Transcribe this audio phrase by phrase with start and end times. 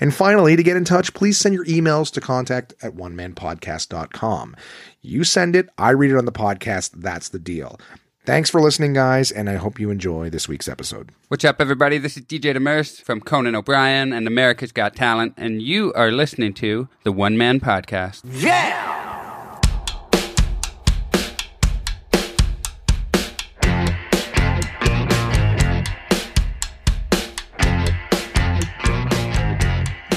[0.00, 4.56] And finally, to get in touch, please send your emails to contact at onemanpodcast.com.
[5.02, 6.92] You send it, I read it on the podcast.
[6.96, 7.78] That's the deal.
[8.26, 11.10] Thanks for listening, guys, and I hope you enjoy this week's episode.
[11.28, 11.96] What's up, everybody?
[11.96, 16.52] This is DJ Demers from Conan O'Brien and America's Got Talent, and you are listening
[16.54, 18.22] to the One Man Podcast.
[18.24, 19.09] Yeah!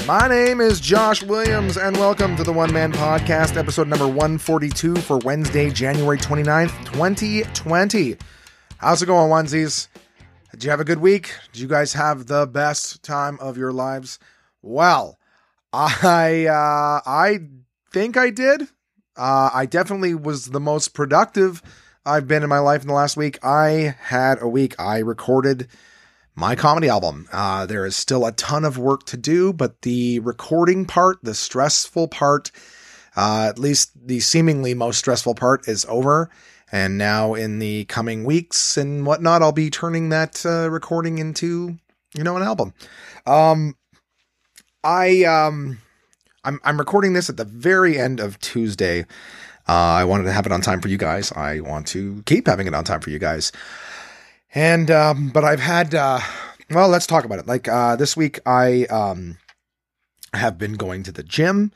[0.06, 4.98] My name is Josh Williams, and welcome to the One Man Podcast, episode number 142
[4.98, 8.18] for Wednesday, January 29th, 2020.
[8.80, 9.88] How's it going, onesies?
[10.52, 11.32] Did you have a good week?
[11.54, 14.20] Did you guys have the best time of your lives?
[14.62, 15.20] Well,
[15.72, 17.40] I uh, I
[17.94, 18.64] think I did.
[19.16, 21.62] Uh, I definitely was the most productive
[22.06, 23.40] I've been in my life in the last week.
[23.42, 24.78] I had a week.
[24.78, 25.70] I recorded
[26.36, 27.28] my comedy album.
[27.32, 31.34] Uh, there is still a ton of work to do, but the recording part, the
[31.34, 32.52] stressful part,
[33.16, 36.30] uh, at least the seemingly most stressful part, is over.
[36.72, 41.78] And now, in the coming weeks and whatnot, I'll be turning that uh, recording into,
[42.16, 42.74] you know, an album.
[43.28, 43.76] Um,
[44.84, 45.80] I um,
[46.44, 49.02] I'm I'm recording this at the very end of Tuesday.
[49.68, 51.32] Uh, I wanted to have it on time for you guys.
[51.32, 53.52] I want to keep having it on time for you guys.
[54.56, 56.20] And um, but I've had uh,
[56.70, 57.48] well, let's talk about it.
[57.48, 59.38] Like uh, this week, I um,
[60.34, 61.72] have been going to the gym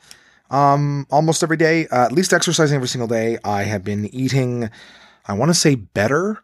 [0.50, 3.38] um, almost every day, uh, at least exercising every single day.
[3.44, 4.70] I have been eating,
[5.26, 6.42] I want to say better,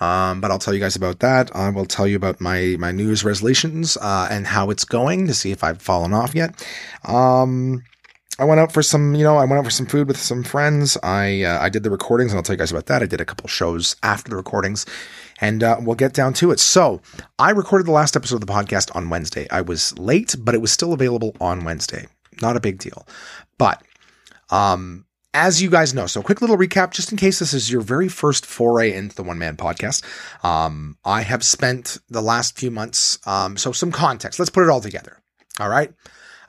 [0.00, 1.54] um, but I'll tell you guys about that.
[1.54, 5.26] I will tell you about my my New Year's resolutions uh, and how it's going
[5.26, 6.66] to see if I've fallen off yet.
[7.04, 7.82] Um,
[8.38, 10.42] I went out for some, you know, I went out for some food with some
[10.42, 10.98] friends.
[11.02, 13.02] I uh, I did the recordings, and I'll tell you guys about that.
[13.02, 14.84] I did a couple shows after the recordings,
[15.40, 16.60] and uh, we'll get down to it.
[16.60, 17.00] So
[17.38, 19.46] I recorded the last episode of the podcast on Wednesday.
[19.50, 22.06] I was late, but it was still available on Wednesday.
[22.42, 23.06] Not a big deal,
[23.58, 23.82] but
[24.50, 27.80] um, as you guys know, so quick little recap, just in case this is your
[27.80, 30.02] very first foray into the one man podcast.
[30.44, 34.38] Um, I have spent the last few months, um, so some context.
[34.38, 35.20] Let's put it all together.
[35.58, 35.92] All right.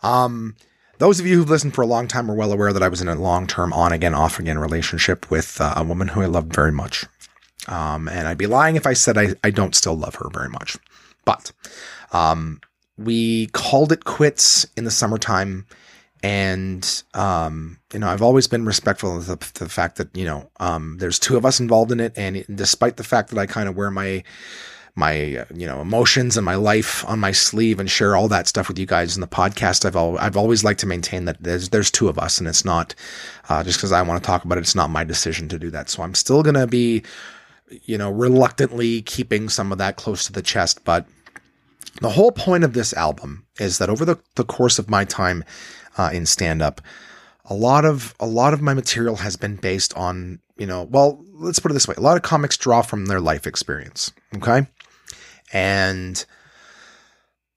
[0.03, 0.55] Um,
[0.99, 3.01] those of you who've listened for a long time are well aware that I was
[3.01, 6.27] in a long term on again, off again relationship with uh, a woman who I
[6.27, 7.05] loved very much.
[7.67, 10.49] Um, and I'd be lying if I said I, I don't still love her very
[10.49, 10.77] much.
[11.25, 11.51] But
[12.11, 12.61] um,
[12.97, 15.65] we called it quits in the summertime.
[16.23, 20.49] And, um, you know, I've always been respectful of the, the fact that, you know,
[20.59, 22.13] um, there's two of us involved in it.
[22.15, 24.23] And despite the fact that I kind of wear my,
[24.95, 28.47] my uh, you know emotions and my life on my sleeve and share all that
[28.47, 29.85] stuff with you guys in the podcast.
[29.85, 32.65] I've al- I've always liked to maintain that there's there's two of us and it's
[32.65, 32.95] not
[33.49, 34.61] uh, just because I want to talk about it.
[34.61, 35.89] It's not my decision to do that.
[35.89, 37.03] So I'm still gonna be
[37.69, 41.05] you know reluctantly keeping some of that close to the chest, but.
[42.01, 45.45] The whole point of this album is that over the, the course of my time
[45.97, 46.81] uh, in stand up,
[47.45, 51.23] a lot of a lot of my material has been based on you know well
[51.33, 54.67] let's put it this way a lot of comics draw from their life experience okay
[55.53, 56.25] and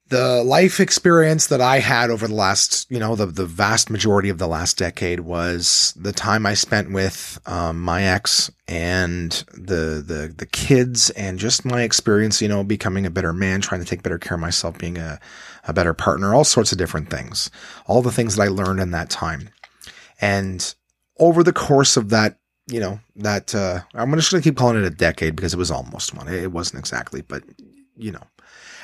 [0.08, 4.30] the life experience that I had over the last, you know, the, the vast majority
[4.30, 10.02] of the last decade was the time I spent with um, my ex and the,
[10.06, 13.86] the, the kids and just my experience, you know, becoming a better man, trying to
[13.86, 15.20] take better care of myself, being a,
[15.66, 17.50] a better partner, all sorts of different things,
[17.86, 19.50] all the things that I learned in that time.
[20.20, 20.75] And
[21.19, 24.78] over the course of that, you know, that, uh, I'm just going to keep calling
[24.78, 26.28] it a decade because it was almost one.
[26.28, 27.42] It wasn't exactly, but
[27.96, 28.22] you know,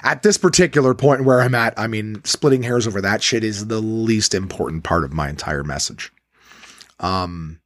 [0.04, 3.66] at this particular point where I'm at, I mean, splitting hairs over that shit is
[3.66, 6.12] the least important part of my entire message.
[7.00, 7.60] Um,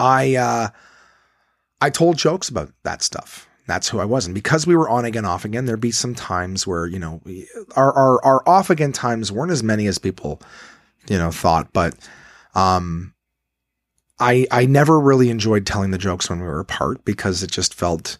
[0.00, 0.68] I, uh,
[1.82, 3.46] I told jokes about that stuff.
[3.66, 4.24] That's who I was.
[4.24, 7.20] And because we were on again, off again, there'd be some times where, you know,
[7.76, 10.40] our, our, our off again times weren't as many as people,
[11.08, 11.94] you know, thought, but,
[12.54, 13.12] um,
[14.18, 17.74] I, I never really enjoyed telling the jokes when we were apart because it just
[17.74, 18.16] felt,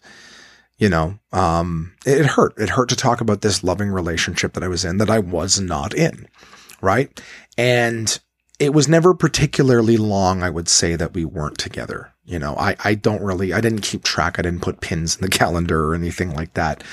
[0.77, 2.53] you know, um, it, hurt.
[2.57, 5.59] It hurt to talk about this loving relationship that I was in that I was
[5.59, 6.27] not in.
[6.81, 7.21] Right.
[7.57, 8.19] And
[8.59, 10.43] it was never particularly long.
[10.43, 12.13] I would say that we weren't together.
[12.25, 14.37] You know, I, I don't really, I didn't keep track.
[14.37, 16.83] I didn't put pins in the calendar or anything like that.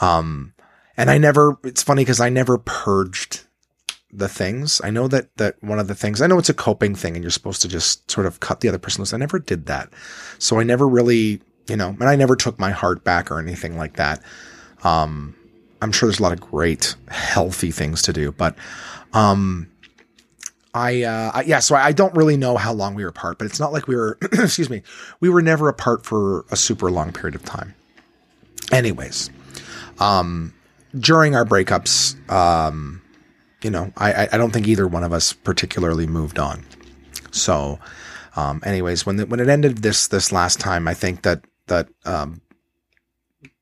[0.00, 0.54] Um,
[0.96, 3.44] and I never, it's funny because I never purged
[4.12, 4.80] the things.
[4.84, 7.24] I know that that one of the things I know it's a coping thing, and
[7.24, 9.14] you're supposed to just sort of cut the other person loose.
[9.14, 9.90] I never did that,
[10.38, 13.76] so I never really, you know, and I never took my heart back or anything
[13.76, 14.22] like that.
[14.84, 15.34] Um,
[15.80, 18.56] I'm sure there's a lot of great, healthy things to do, but
[19.12, 19.68] um,
[20.74, 23.46] I, uh, I, yeah, so I don't really know how long we were apart, but
[23.46, 24.82] it's not like we were, excuse me,
[25.20, 27.74] we were never apart for a super long period of time.
[28.70, 29.30] Anyways,
[29.98, 30.54] um,
[30.98, 33.02] during our breakups, um,
[33.62, 36.64] you know, I, I don't think either one of us particularly moved on.
[37.32, 37.78] So,
[38.36, 41.88] um, anyways, when the, when it ended this this last time, I think that that
[42.04, 42.40] um,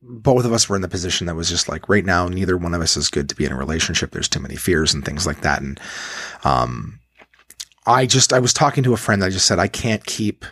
[0.03, 2.75] both of us were in the position that was just like right now, neither one
[2.75, 4.11] of us is good to be in a relationship.
[4.11, 5.81] There's too many fears and things like that, and
[6.45, 6.99] um,
[7.87, 9.25] I just I was talking to a friend.
[9.25, 10.45] I just said I can't keep,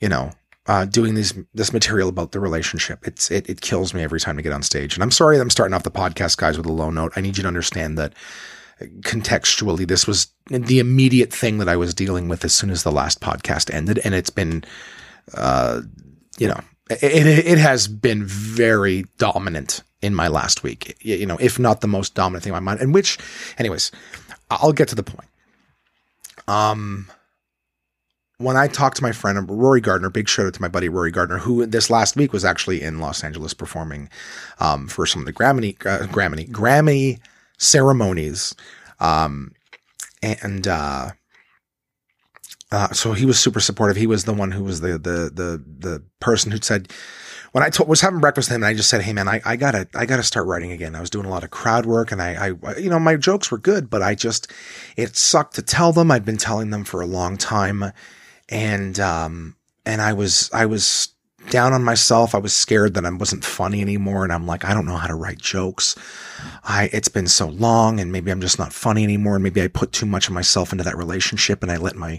[0.00, 0.30] you know,
[0.66, 3.06] uh, doing these this material about the relationship.
[3.06, 4.94] It's it it kills me every time to get on stage.
[4.94, 7.12] And I'm sorry I'm starting off the podcast, guys, with a low note.
[7.16, 8.14] I need you to understand that
[9.00, 12.92] contextually, this was the immediate thing that I was dealing with as soon as the
[12.92, 14.64] last podcast ended, and it's been,
[15.34, 15.82] uh,
[16.38, 16.60] you know,
[16.90, 20.96] it, it, it has been very dominant in my last week.
[21.00, 22.80] You know, if not the most dominant thing in my mind.
[22.80, 23.18] And which,
[23.58, 23.90] anyways,
[24.50, 25.28] I'll get to the point.
[26.46, 27.08] Um,
[28.38, 31.10] when I talked to my friend Rory Gardner, big shout out to my buddy Rory
[31.10, 34.10] Gardner, who this last week was actually in Los Angeles performing
[34.60, 37.20] um, for some of the Grammy uh, Grammy Grammy
[37.58, 38.54] ceremonies,
[39.00, 39.52] um,
[40.22, 41.10] and uh,
[42.74, 43.96] uh, so he was super supportive.
[43.96, 46.92] He was the one who was the the the the person who said
[47.52, 49.54] when I was having breakfast with him, and I just said, "Hey man, I, I
[49.54, 52.20] gotta I gotta start writing again." I was doing a lot of crowd work, and
[52.20, 54.52] I, I you know my jokes were good, but I just
[54.96, 56.10] it sucked to tell them.
[56.10, 57.92] I'd been telling them for a long time,
[58.48, 59.54] and um
[59.86, 61.10] and I was I was
[61.50, 62.34] down on myself.
[62.34, 65.06] I was scared that I wasn't funny anymore, and I'm like, I don't know how
[65.06, 65.94] to write jokes.
[66.64, 69.68] I it's been so long, and maybe I'm just not funny anymore, and maybe I
[69.68, 72.18] put too much of myself into that relationship, and I let my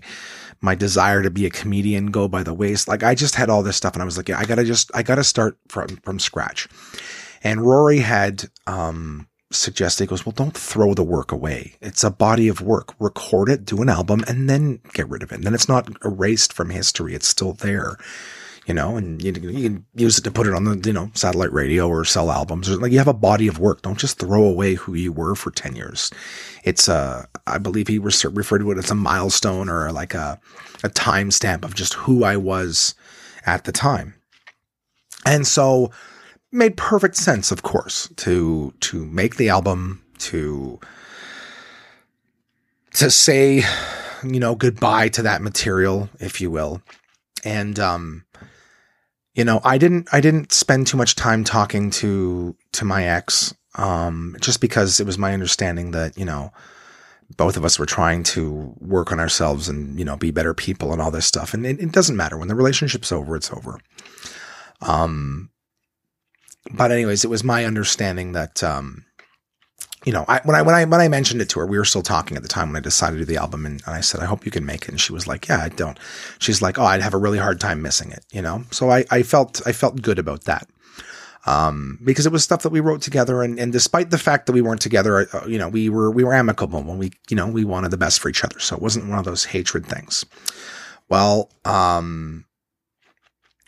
[0.66, 2.88] my desire to be a comedian go by the waist.
[2.88, 4.92] Like I just had all this stuff and I was like, yeah, I gotta just,
[4.94, 6.68] I gotta start from, from scratch.
[7.44, 11.76] And Rory had, um, suggested, he goes, well, don't throw the work away.
[11.80, 12.94] It's a body of work.
[13.00, 15.36] Record it, do an album, and then get rid of it.
[15.36, 17.14] And then it's not erased from history.
[17.14, 17.98] It's still there
[18.66, 21.12] you know, and you, you, can use it to put it on the, you know,
[21.14, 23.84] satellite radio or sell albums or like you have a body of work.
[23.84, 26.12] Don't just throw away who you were for 10 years.
[26.64, 30.40] It's a, I believe he referred to it as a milestone or like a,
[30.84, 32.96] a timestamp of just who I was
[33.46, 34.16] at the time.
[35.28, 35.92] And so
[36.52, 40.80] made perfect sense, of course, to, to make the album, to,
[42.96, 43.64] to say,
[44.24, 46.82] you know, goodbye to that material, if you will.
[47.44, 48.25] And, um,
[49.36, 53.54] you know, I didn't I didn't spend too much time talking to to my ex,
[53.76, 56.52] um, just because it was my understanding that you know
[57.38, 60.94] both of us were trying to work on ourselves and you know be better people
[60.94, 61.54] and all this stuff.
[61.54, 63.80] And it, it doesn't matter when the relationship's over, it's over.
[64.82, 65.50] Um,
[66.72, 69.06] but anyways, it was my understanding that um,
[70.06, 71.86] you know, I, when I when I when I mentioned it to her, we were
[71.86, 74.02] still talking at the time when I decided to do the album, and, and, I
[74.02, 75.98] said, "I hope you can make it." And she was like, "Yeah, I don't."
[76.38, 78.64] She's like, "Oh, I'd have a really hard time missing it," you know.
[78.70, 80.70] So I I felt I felt good about that,
[81.48, 84.54] um, because it was stuff that we wrote together, and and despite the fact that
[84.54, 87.48] we weren't together, uh, you know, we were we were amicable when we you know
[87.48, 90.24] we wanted the best for each other, so it wasn't one of those hatred things.
[91.10, 92.46] Well, um,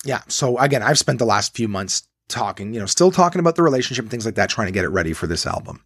[0.06, 0.22] yeah.
[0.28, 3.64] So again, I've spent the last few months talking, you know, still talking about the
[3.64, 5.82] relationship and things like that, trying to get it ready for this album.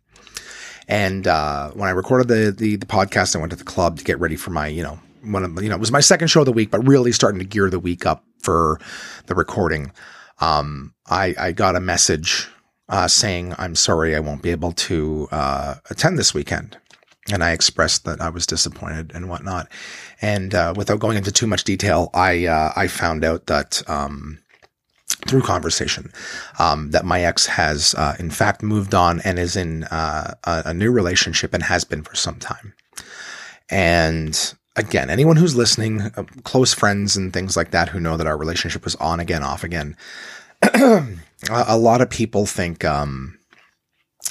[0.88, 4.04] And uh, when I recorded the, the, the podcast, I went to the club to
[4.04, 6.42] get ready for my you know one of you know it was my second show
[6.42, 8.80] of the week, but really starting to gear the week up for
[9.28, 9.92] the recording.
[10.40, 12.48] Um, I I got a message
[12.90, 16.78] uh, saying I'm sorry I won't be able to uh, attend this weekend.
[17.32, 19.72] And I expressed that I was disappointed and whatnot.
[20.22, 24.40] And uh, without going into too much detail, I uh, I found out that um,
[25.28, 26.12] through conversation
[26.60, 30.63] um, that my ex has uh, in fact moved on and is in uh, a,
[30.66, 32.74] a, new relationship and has been for some time.
[33.70, 38.28] And again anyone who's listening uh, close friends and things like that who know that
[38.28, 39.98] our relationship was on again off again
[40.62, 41.04] a,
[41.50, 43.38] a, lot of people think um,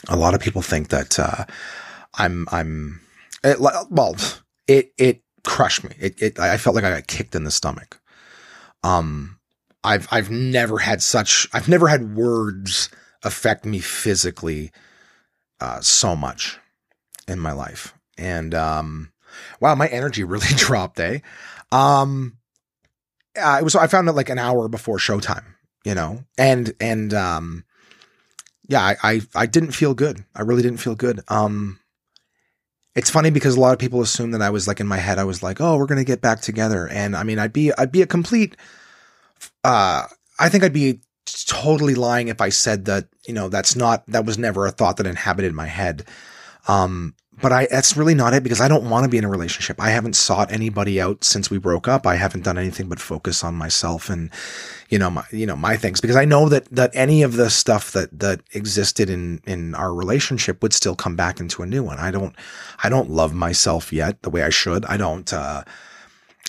[0.09, 1.45] a lot of people think that uh,
[2.15, 3.01] i'm i'm
[3.45, 4.17] it, well
[4.67, 5.91] it it crushed me.
[5.99, 8.01] It, it i felt like i got kicked in the stomach.
[8.83, 9.39] Um
[9.83, 12.91] I've I've never had such I've never had words
[13.23, 14.73] affect me physically
[15.61, 16.59] uh, so much
[17.29, 17.95] in my life.
[18.19, 19.13] And um,
[19.61, 21.21] wow, my energy really dropped, eh?
[21.73, 22.39] Um,
[23.41, 25.45] uh, it was I found it like an hour before showtime,
[25.85, 27.65] you know, and and um,
[28.69, 30.25] yeah, I, I I didn't feel good.
[30.35, 31.21] I really didn't feel good.
[31.29, 31.81] Um,
[32.95, 35.19] it's funny because a lot of people assume that I was like in my head,
[35.19, 36.89] I was like, oh, we're to get back together.
[36.89, 38.57] And I mean, I'd be, I'd be a complete,
[39.65, 40.05] uh,
[40.39, 41.01] I think I'd be
[41.47, 44.97] totally lying if I said that, you know, that's not, that was never a thought
[44.97, 46.05] that inhabited my head.
[46.69, 49.29] Um, but I, that's really not it because I don't want to be in a
[49.29, 49.81] relationship.
[49.81, 52.07] I haven't sought anybody out since we broke up.
[52.07, 54.31] I haven't done anything but focus on myself and,
[54.91, 57.49] you know, my, you know, my things because I know that, that any of the
[57.49, 61.83] stuff that, that existed in, in our relationship would still come back into a new
[61.83, 61.99] one.
[61.99, 62.35] I don't,
[62.83, 64.85] I don't love myself yet the way I should.
[64.85, 65.65] I don't, uh,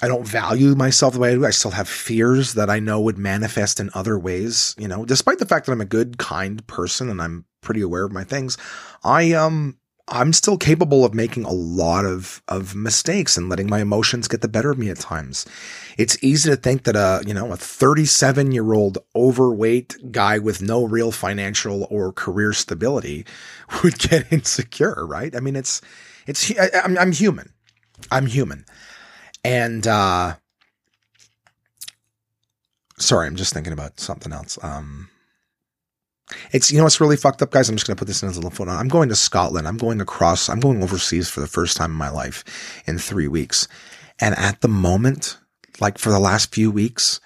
[0.01, 1.45] I don't value myself the way I do.
[1.45, 5.39] I still have fears that I know would manifest in other ways, you know, despite
[5.39, 8.57] the fact that I'm a good, kind person and I'm pretty aware of my things.
[9.03, 13.79] I, um, I'm still capable of making a lot of, of mistakes and letting my
[13.79, 15.45] emotions get the better of me at times.
[15.98, 20.62] It's easy to think that a, you know, a 37 year old overweight guy with
[20.62, 23.25] no real financial or career stability
[23.83, 25.36] would get insecure, right?
[25.36, 25.81] I mean, it's,
[26.27, 27.53] it's, I, I'm, I'm human.
[28.10, 28.65] I'm human.
[29.43, 30.36] And, uh,
[32.98, 34.60] sorry, I'm just thinking about something else.
[34.62, 35.10] Um,
[36.51, 37.69] it's you know what's really fucked up, guys.
[37.69, 38.71] I'm just gonna put this in as a little photo.
[38.71, 39.67] I'm going to Scotland.
[39.67, 40.50] I'm going across.
[40.50, 43.67] I'm going overseas for the first time in my life in three weeks,
[44.19, 45.38] and at the moment,
[45.79, 47.19] like for the last few weeks,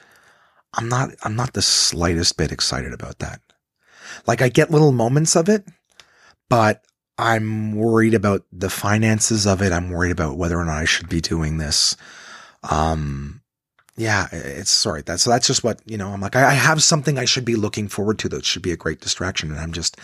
[0.74, 1.10] I'm not.
[1.24, 3.41] I'm not the slightest bit excited about that.
[4.27, 5.67] Like I get little moments of it,
[6.50, 6.84] but
[7.17, 9.72] I'm worried about the finances of it.
[9.72, 11.95] I'm worried about whether or not I should be doing this.
[12.69, 13.41] Um,
[13.95, 15.03] yeah, it's sorry.
[15.05, 16.10] That's so that's just what you know.
[16.10, 18.74] I'm like, I, I, have something I should be looking forward to that should be
[18.74, 19.98] a great distraction, and I'm just,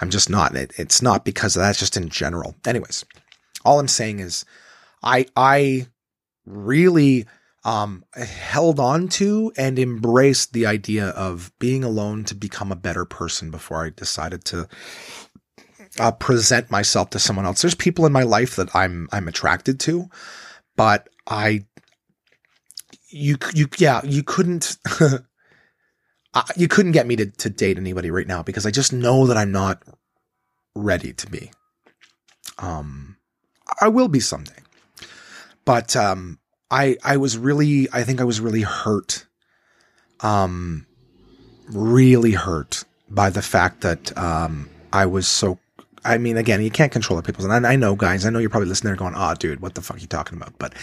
[0.00, 0.56] I'm just not.
[0.56, 1.70] It, it's not because of that.
[1.70, 2.54] It's just in general.
[2.66, 3.04] Anyways,
[3.66, 4.46] all I'm saying is,
[5.02, 5.88] I I
[6.46, 7.26] really
[7.64, 13.04] um held on to and embraced the idea of being alone to become a better
[13.04, 14.68] person before I decided to
[15.98, 17.62] uh, present myself to someone else.
[17.62, 20.08] There's people in my life that I'm I'm attracted to,
[20.76, 21.64] but I
[23.10, 24.76] you you yeah you couldn't
[26.56, 29.36] you couldn't get me to to date anybody right now because I just know that
[29.36, 29.82] I'm not
[30.74, 31.50] ready to be.
[32.58, 33.16] Um,
[33.80, 34.60] I will be someday,
[35.64, 36.38] but um,
[36.70, 39.26] I I was really I think I was really hurt,
[40.20, 40.86] um,
[41.68, 45.58] really hurt by the fact that um I was so.
[46.04, 48.24] I mean, again, you can't control other people's, and I, I know, guys.
[48.24, 50.06] I know you're probably listening there going, "Ah, oh, dude, what the fuck are you
[50.06, 50.74] talking about?" But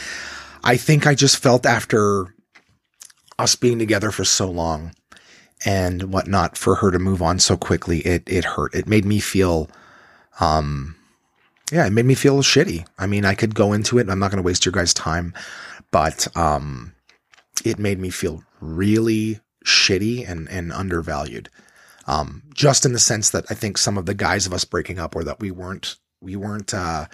[0.63, 2.33] I think I just felt after
[3.37, 4.93] us being together for so long
[5.65, 8.73] and whatnot for her to move on so quickly, it, it hurt.
[8.73, 9.69] It made me feel,
[10.39, 10.95] um,
[11.71, 12.85] yeah, it made me feel shitty.
[12.97, 14.09] I mean, I could go into it.
[14.09, 15.33] I'm not going to waste your guys' time,
[15.91, 16.93] but, um,
[17.63, 21.49] it made me feel really shitty and, and undervalued.
[22.07, 24.99] Um, just in the sense that I think some of the guys of us breaking
[24.99, 27.05] up were that we weren't we weren't uh,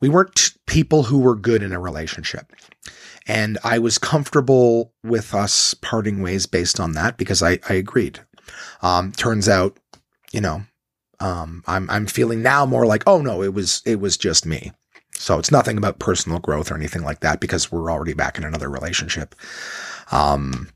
[0.00, 2.52] we weren't people who were good in a relationship.
[3.26, 8.20] And I was comfortable with us parting ways based on that because I, I agreed.
[8.80, 9.78] Um, turns out,
[10.32, 10.62] you know,
[11.20, 14.72] um, I'm I'm feeling now more like, oh no, it was it was just me.
[15.14, 18.44] So it's nothing about personal growth or anything like that because we're already back in
[18.44, 19.34] another relationship.
[20.12, 20.68] Um,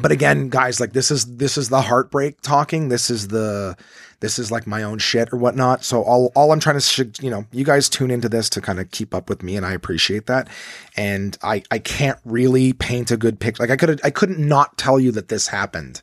[0.00, 2.88] but again, guys, like this is this is the heartbreak talking.
[2.88, 3.76] This is the
[4.20, 5.84] this is like my own shit or whatnot.
[5.84, 8.80] So all all I'm trying to you know, you guys tune into this to kind
[8.80, 10.48] of keep up with me, and I appreciate that.
[10.96, 13.62] And I I can't really paint a good picture.
[13.62, 16.02] Like I could I couldn't not tell you that this happened,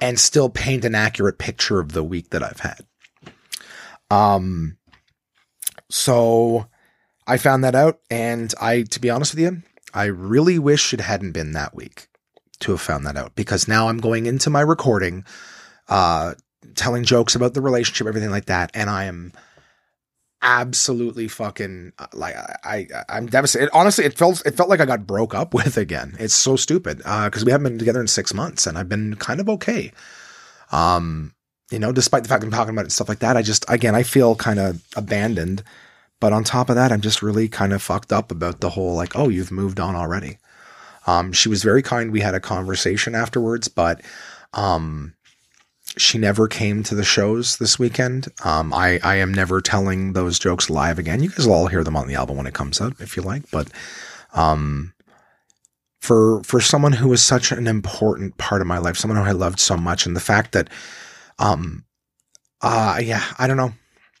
[0.00, 2.86] and still paint an accurate picture of the week that I've had.
[4.10, 4.78] Um.
[5.90, 6.68] So
[7.26, 9.62] I found that out, and I, to be honest with you,
[9.92, 12.06] I really wish it hadn't been that week
[12.60, 15.24] to have found that out because now I'm going into my recording,
[15.88, 16.34] uh,
[16.74, 19.32] telling jokes about the relationship, everything like that, and I am
[20.42, 23.70] absolutely fucking uh, like I, I am devastated.
[23.72, 26.16] honestly, it felt it felt like I got broke up with again.
[26.18, 28.88] It's so stupid Uh, because uh, we haven't been together in six months, and I've
[28.88, 29.92] been kind of okay.
[30.72, 31.34] Um,
[31.70, 33.64] you know, despite the fact I'm talking about it and stuff like that, I just
[33.68, 35.62] again I feel kind of abandoned.
[36.20, 38.94] But on top of that, I'm just really kind of fucked up about the whole
[38.94, 40.36] like, oh, you've moved on already.
[41.10, 42.12] Um, she was very kind.
[42.12, 44.00] We had a conversation afterwards, but
[44.52, 45.14] um,
[45.98, 48.28] she never came to the shows this weekend.
[48.44, 51.20] Um, I, I am never telling those jokes live again.
[51.20, 53.24] You guys will all hear them on the album when it comes out, if you
[53.24, 53.50] like.
[53.50, 53.68] But
[54.34, 54.94] um,
[56.00, 59.32] for for someone who was such an important part of my life, someone who I
[59.32, 60.70] loved so much, and the fact that,
[61.40, 61.84] um,
[62.62, 63.72] uh, yeah, I don't know.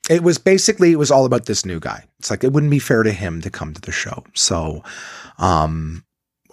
[0.08, 2.04] It was basically it was all about this new guy.
[2.18, 4.24] It's like it wouldn't be fair to him to come to the show.
[4.34, 4.82] So,
[5.38, 6.04] um,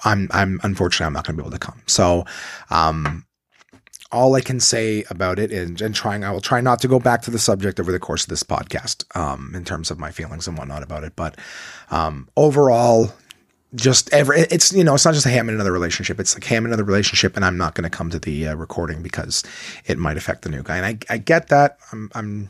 [0.05, 1.81] I'm I'm unfortunately I'm not going to be able to come.
[1.87, 2.25] So,
[2.69, 3.25] um,
[4.11, 6.99] all I can say about it and, and trying, I will try not to go
[6.99, 10.11] back to the subject over the course of this podcast, um, in terms of my
[10.11, 11.13] feelings and whatnot about it.
[11.15, 11.37] But,
[11.91, 13.11] um, overall,
[13.75, 16.19] just every, it's, you know, it's not just a ham in another relationship.
[16.19, 17.35] It's like ham in another relationship.
[17.35, 19.43] And I'm not going to come to the uh, recording because
[19.85, 20.77] it might affect the new guy.
[20.77, 21.77] And I, I get that.
[21.91, 22.49] I'm, I'm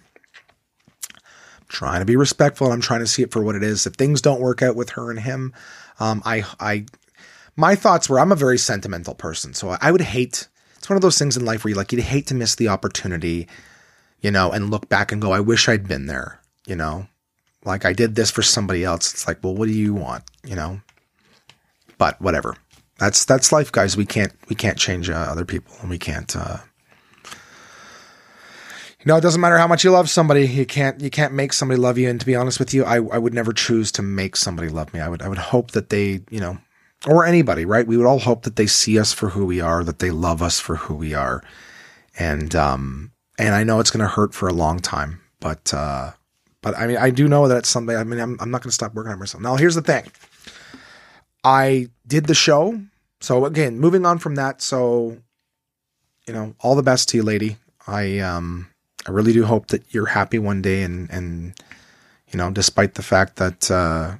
[1.69, 3.87] trying to be respectful and I'm trying to see it for what it is.
[3.87, 5.53] If things don't work out with her and him,
[5.99, 6.85] um, I, I,
[7.57, 9.53] my thoughts were I'm a very sentimental person.
[9.53, 10.47] So I would hate,
[10.77, 12.69] it's one of those things in life where you like, you'd hate to miss the
[12.69, 13.47] opportunity,
[14.21, 17.07] you know, and look back and go, I wish I'd been there, you know,
[17.65, 19.11] like I did this for somebody else.
[19.11, 20.23] It's like, well, what do you want?
[20.45, 20.79] You know,
[21.97, 22.55] but whatever.
[22.99, 23.97] That's, that's life, guys.
[23.97, 26.57] We can't, we can't change uh, other people and we can't, uh,
[28.99, 30.45] you know, it doesn't matter how much you love somebody.
[30.45, 32.09] You can't you can't make somebody love you.
[32.09, 34.93] And to be honest with you, I, I would never choose to make somebody love
[34.93, 34.99] me.
[34.99, 36.57] I would I would hope that they, you know,
[37.05, 37.85] or anybody, right?
[37.85, 40.41] We would all hope that they see us for who we are, that they love
[40.41, 41.43] us for who we are.
[42.17, 46.11] And um and I know it's gonna hurt for a long time, but uh
[46.61, 48.71] but I mean I do know that it's something I mean I'm I'm not gonna
[48.71, 49.43] stop working on myself.
[49.43, 50.05] Now here's the thing.
[51.43, 52.81] I did the show.
[53.19, 55.17] So again, moving on from that, so
[56.27, 57.57] you know, all the best to you, lady.
[57.87, 58.67] I um
[59.07, 61.53] I really do hope that you're happy one day and, and,
[62.29, 64.15] you know, despite the fact that, uh,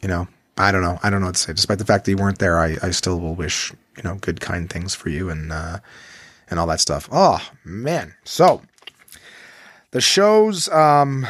[0.00, 0.28] you know,
[0.58, 0.98] I don't know.
[1.02, 1.52] I don't know what to say.
[1.52, 4.40] Despite the fact that you weren't there, I, I still will wish, you know, good,
[4.40, 5.78] kind things for you and, uh,
[6.48, 7.08] and all that stuff.
[7.12, 8.14] Oh, man.
[8.24, 8.62] So
[9.90, 11.26] the shows, um,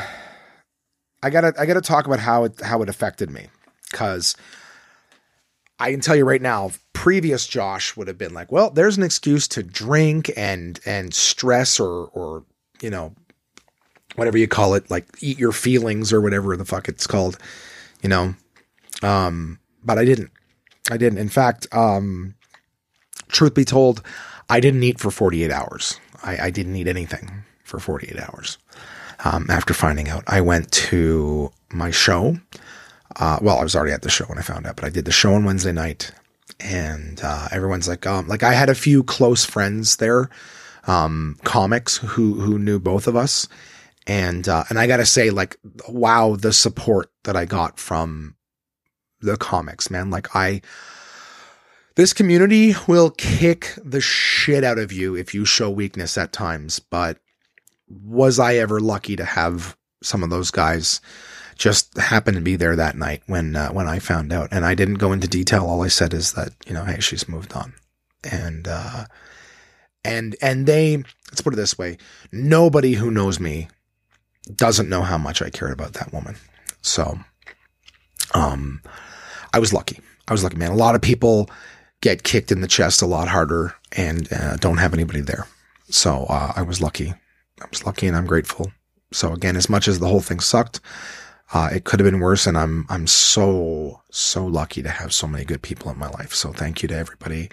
[1.23, 3.49] I gotta, I gotta talk about how it, how it affected me
[3.91, 4.37] because
[5.79, 9.03] I can tell you right now, previous Josh would have been like, well, there's an
[9.03, 12.45] excuse to drink and and stress or or
[12.81, 13.15] you know
[14.15, 17.39] whatever you call it, like eat your feelings or whatever the fuck it's called,
[18.03, 18.35] you know.
[19.03, 20.31] Um, but I didn't.
[20.91, 21.19] I didn't.
[21.19, 22.35] In fact, um,
[23.29, 24.03] truth be told,
[24.49, 26.01] I didn't eat for 48 hours.
[26.23, 28.59] I, I didn't eat anything for 48 hours.
[29.25, 32.39] Um, after finding out, I went to my show.
[33.17, 35.07] Uh, well, I was already at the show when I found out, but I did
[35.07, 36.13] the show on Wednesday night
[36.61, 40.31] and uh, everyone's like, um, like I had a few close friends there,
[40.87, 43.49] um, comics who who knew both of us,
[44.07, 45.57] and uh, and I gotta say, like,
[45.89, 48.36] wow, the support that I got from
[49.21, 50.11] the comics, man.
[50.11, 50.63] Like, I
[51.95, 56.79] this community will kick the shit out of you if you show weakness at times,
[56.79, 57.19] but
[57.89, 61.01] was I ever lucky to have some of those guys?
[61.57, 64.75] just happened to be there that night when uh, when I found out, and I
[64.75, 65.67] didn't go into detail.
[65.67, 67.75] All I said is that you know, hey, she's moved on,
[68.23, 69.07] and uh,
[70.05, 70.99] and and they
[71.31, 71.97] let's put it this way:
[72.31, 73.69] nobody who knows me
[74.55, 76.37] doesn't know how much I cared about that woman.
[76.83, 77.19] So,
[78.35, 78.81] um,
[79.53, 80.01] I was lucky.
[80.29, 80.71] I was lucky, man.
[80.71, 81.49] A lot of people
[82.01, 85.47] get kicked in the chest a lot harder and uh, don't have anybody there.
[85.89, 87.15] So uh, I was lucky.
[87.61, 88.73] I was lucky, and I'm grateful.
[89.13, 90.81] So again, as much as the whole thing sucked,
[91.55, 95.27] uh, it could have been worse, and I'm I'm so so lucky to have so
[95.27, 96.35] many good people in my life.
[96.35, 97.49] So thank you to everybody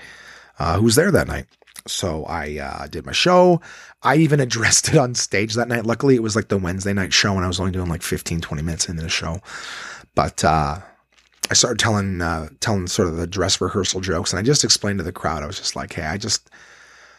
[0.60, 1.46] uh, who was there that night.
[1.88, 3.62] So I uh, did my show.
[4.02, 5.86] I even addressed it on stage that night.
[5.86, 8.42] Luckily, it was like the Wednesday night show, and I was only doing like 15,
[8.42, 9.42] 20 minutes into the show.
[10.15, 10.80] But uh,
[11.49, 14.99] I started telling uh, telling sort of the dress rehearsal jokes, and I just explained
[14.99, 15.43] to the crowd.
[15.43, 16.49] I was just like, "Hey, I just."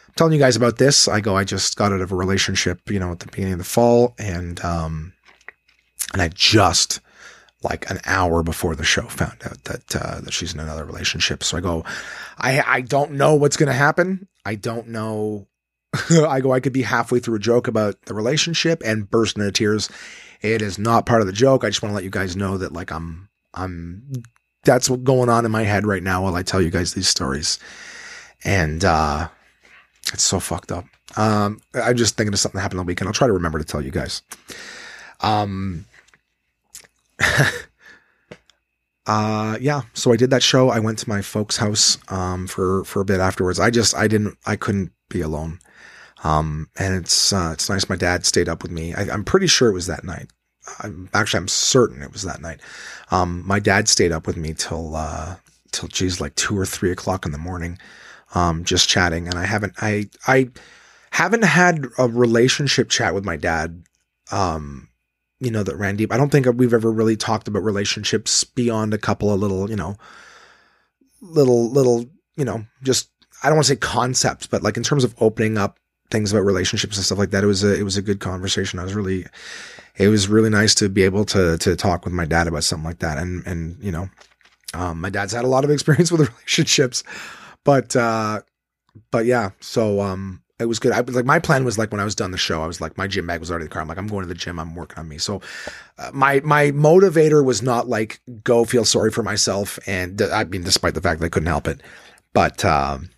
[0.07, 1.09] I'm telling you guys about this.
[1.09, 3.59] I go, I just got out of a relationship, you know, at the beginning of
[3.59, 5.13] the fall, and um,
[6.13, 7.01] and I just
[7.65, 11.43] like an hour before the show found out that uh, that she's in another relationship.
[11.43, 11.83] So I go,
[12.37, 14.27] I I don't know what's going to happen.
[14.45, 15.47] I don't know.
[16.09, 19.51] I go, I could be halfway through a joke about the relationship and burst into
[19.51, 19.89] tears.
[20.53, 21.63] It is not part of the joke.
[21.63, 24.23] I just want to let you guys know that like I'm I'm
[24.63, 27.07] that's what's going on in my head right now while I tell you guys these
[27.07, 27.59] stories.
[28.43, 29.27] And uh
[30.13, 30.85] it's so fucked up.
[31.17, 33.07] Um I'm just thinking of something that happened on the weekend.
[33.07, 34.21] I'll try to remember to tell you guys.
[35.21, 35.85] Um
[39.07, 42.83] uh yeah so i did that show i went to my folks house um for
[42.85, 45.59] for a bit afterwards i just i didn't i couldn't be alone
[46.23, 49.47] um and it's uh it's nice my dad stayed up with me I, i'm pretty
[49.47, 50.31] sure it was that night
[50.79, 52.59] i'm actually i'm certain it was that night
[53.11, 55.35] um my dad stayed up with me till uh
[55.71, 57.77] till geez like two or three o'clock in the morning
[58.33, 60.49] um just chatting and i haven't i i
[61.11, 63.83] haven't had a relationship chat with my dad
[64.31, 64.89] um
[65.39, 66.11] you know, that ran deep.
[66.11, 69.75] I don't think we've ever really talked about relationships beyond a couple of little, you
[69.75, 69.97] know,
[71.21, 73.09] little, little, you know, just,
[73.43, 75.77] I don't want to say concepts, but like in terms of opening up
[76.09, 78.79] things about relationships and stuff like that, it was a, it was a good conversation.
[78.79, 79.25] I was really,
[79.97, 82.85] it was really nice to be able to, to talk with my dad about something
[82.85, 83.17] like that.
[83.17, 84.09] And, and, you know,
[84.73, 87.03] um, my dad's had a lot of experience with relationships,
[87.63, 88.41] but, uh,
[89.11, 90.93] but yeah, so um, it was good.
[90.93, 92.79] I was like, my plan was like when I was done the show, I was
[92.79, 93.81] like, my gym bag was already in the car.
[93.81, 94.59] I'm like, I'm going to the gym.
[94.59, 95.17] I'm working on me.
[95.17, 95.41] So,
[95.97, 100.63] uh, my my motivator was not like go feel sorry for myself, and I mean,
[100.63, 101.81] despite the fact that I couldn't help it,
[102.33, 103.09] but um,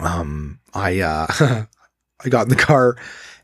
[0.00, 1.26] um, I uh,
[2.24, 2.96] I got in the car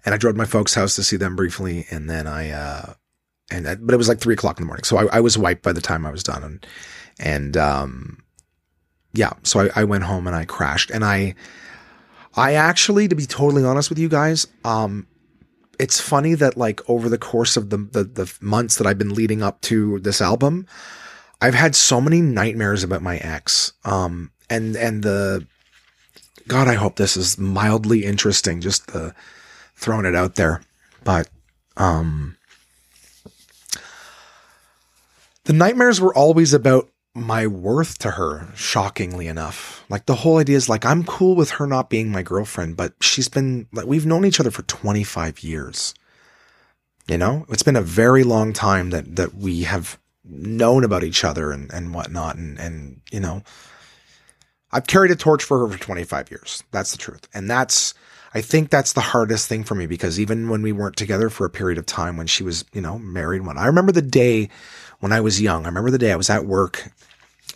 [0.05, 2.95] and I drove to my folks' house to see them briefly, and then I uh,
[3.51, 5.39] and I, but it was like three o'clock in the morning, so I, I was
[5.39, 6.67] wiped by the time I was done, and
[7.19, 8.23] and um,
[9.13, 11.35] yeah, so I, I went home and I crashed, and I
[12.35, 15.07] I actually, to be totally honest with you guys, um,
[15.79, 19.15] it's funny that like over the course of the, the the months that I've been
[19.15, 20.67] leading up to this album,
[21.41, 23.73] I've had so many nightmares about my ex.
[23.85, 25.47] Um, and and the
[26.47, 28.61] God, I hope this is mildly interesting.
[28.61, 29.15] Just the
[29.81, 30.61] throwing it out there,
[31.03, 31.29] but
[31.77, 32.37] um,
[35.45, 39.85] the nightmares were always about my worth to her, shockingly enough.
[39.89, 42.93] Like the whole idea is like, I'm cool with her not being my girlfriend, but
[43.01, 45.95] she's been like, we've known each other for 25 years.
[47.09, 51.25] You know, it's been a very long time that, that we have known about each
[51.25, 52.37] other and, and whatnot.
[52.37, 53.43] And, and, you know,
[54.71, 56.63] I've carried a torch for her for 25 years.
[56.71, 57.27] That's the truth.
[57.35, 57.95] And that's,
[58.33, 61.45] I think that's the hardest thing for me because even when we weren't together for
[61.45, 64.49] a period of time when she was, you know, married when I remember the day
[65.01, 65.65] when I was young.
[65.65, 66.93] I remember the day I was at work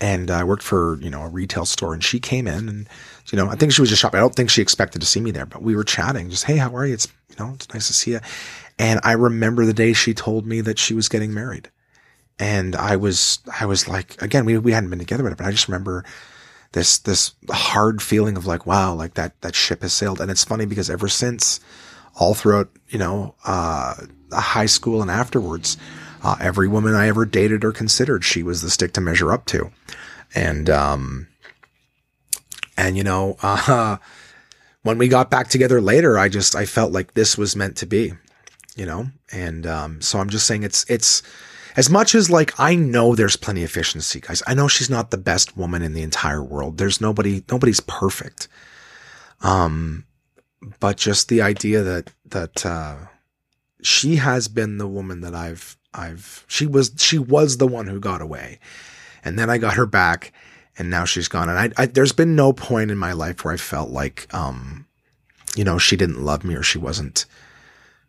[0.00, 2.88] and I worked for, you know, a retail store and she came in and,
[3.30, 4.18] you know, I think she was just shopping.
[4.18, 6.56] I don't think she expected to see me there, but we were chatting just, Hey,
[6.56, 6.94] how are you?
[6.94, 8.20] It's, you know, it's nice to see you.
[8.78, 11.70] And I remember the day she told me that she was getting married.
[12.40, 15.68] And I was, I was like, again, we, we hadn't been together, but I just
[15.68, 16.04] remember
[16.74, 20.20] this, this hard feeling of like, wow, like that, that ship has sailed.
[20.20, 21.60] And it's funny because ever since
[22.16, 23.94] all throughout, you know, uh,
[24.32, 25.76] high school and afterwards,
[26.24, 29.46] uh, every woman I ever dated or considered, she was the stick to measure up
[29.46, 29.70] to.
[30.34, 31.28] And, um,
[32.76, 33.98] and you know, uh,
[34.82, 37.86] when we got back together later, I just, I felt like this was meant to
[37.86, 38.14] be,
[38.74, 39.06] you know?
[39.30, 41.22] And, um, so I'm just saying it's, it's,
[41.76, 44.42] as much as like I know there's plenty of efficiency, guys.
[44.46, 46.78] I know she's not the best woman in the entire world.
[46.78, 48.48] There's nobody, nobody's perfect.
[49.40, 50.04] Um,
[50.80, 52.96] but just the idea that, that, uh,
[53.82, 58.00] she has been the woman that I've I've she was she was the one who
[58.00, 58.58] got away,
[59.22, 60.32] and then I got her back,
[60.78, 61.50] and now she's gone.
[61.50, 64.86] And I, I there's been no point in my life where I felt like um,
[65.54, 67.26] you know, she didn't love me or she wasn't,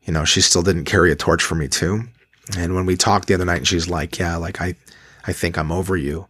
[0.03, 2.03] you know, she still didn't carry a torch for me too.
[2.57, 4.75] And when we talked the other night, and she's like, "Yeah, like I,
[5.25, 6.27] I think I'm over you."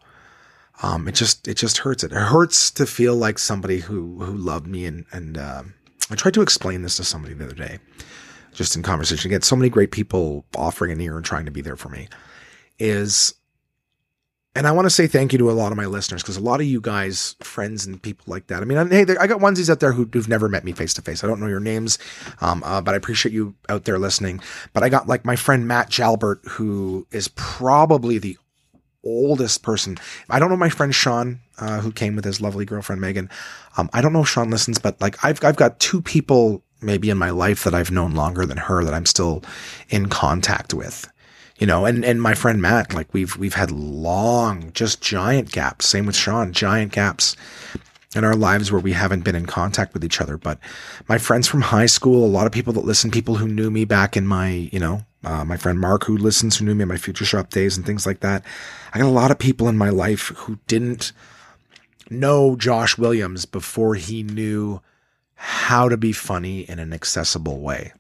[0.82, 2.04] Um, it just it just hurts.
[2.04, 5.74] It, hurts to feel like somebody who who loved me and and um,
[6.10, 7.80] I tried to explain this to somebody the other day
[8.56, 11.62] just in conversation, get so many great people offering an ear and trying to be
[11.62, 12.08] there for me
[12.80, 13.36] is,
[14.56, 16.42] and I want to say thank you to a lot of my listeners because a
[16.42, 18.62] lot of you guys, friends and people like that.
[18.62, 21.02] I mean, hey, I got onesies out there who, have never met me face to
[21.02, 21.24] face.
[21.24, 22.00] I don't know your names,
[22.40, 24.40] um, uh, but I appreciate you out there listening.
[24.72, 28.38] But I got like my friend Matt Jalbert, who is probably the
[29.04, 29.98] oldest person.
[30.30, 33.30] I don't know my friend Sean, uh, who came with his lovely girlfriend Megan.
[33.78, 37.10] Um, I don't know if Sean listens, but like I've I've got two people maybe
[37.10, 39.44] in my life that I've known longer than her that I'm still
[39.90, 41.10] in contact with.
[41.58, 45.88] You know, and, and my friend Matt, like we've we've had long, just giant gaps.
[45.88, 47.36] Same with Sean, giant gaps
[48.16, 50.38] in our lives where we haven't been in contact with each other.
[50.38, 50.60] But
[51.08, 53.86] my friends from high school, a lot of people that listen, people who knew me
[53.86, 56.88] back in my, you know, uh, my friend Mark who listens, who knew me in
[56.88, 58.44] my future shop days and things like that.
[58.94, 61.12] I got a lot of people in my life who didn't
[62.10, 64.82] know Josh Williams before he knew
[65.36, 67.92] how to be funny in an accessible way.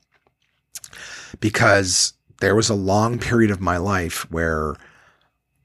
[1.39, 4.75] Because there was a long period of my life where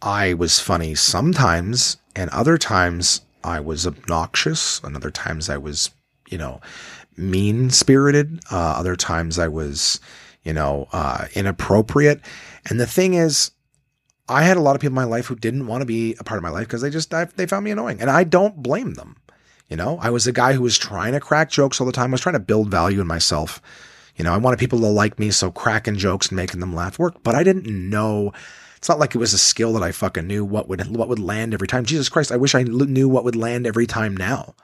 [0.02, 5.90] I was funny sometimes, and other times I was obnoxious, and other times I was,
[6.28, 6.60] you know,
[7.16, 8.40] mean spirited.
[8.50, 10.00] Uh, other times I was,
[10.42, 12.20] you know, uh, inappropriate.
[12.68, 13.50] And the thing is,
[14.28, 16.24] I had a lot of people in my life who didn't want to be a
[16.24, 18.94] part of my life because they just they found me annoying, and I don't blame
[18.94, 19.16] them.
[19.68, 22.10] You know, I was a guy who was trying to crack jokes all the time.
[22.10, 23.60] I was trying to build value in myself.
[24.20, 26.98] You know, I wanted people to like me, so cracking jokes and making them laugh
[26.98, 27.22] worked.
[27.22, 28.34] But I didn't know.
[28.76, 31.18] It's not like it was a skill that I fucking knew what would what would
[31.18, 31.86] land every time.
[31.86, 34.54] Jesus Christ, I wish I knew what would land every time now.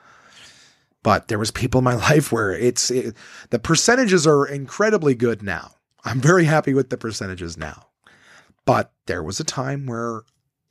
[1.02, 3.16] But there was people in my life where it's it,
[3.48, 5.76] the percentages are incredibly good now.
[6.04, 7.86] I'm very happy with the percentages now.
[8.66, 10.20] But there was a time where,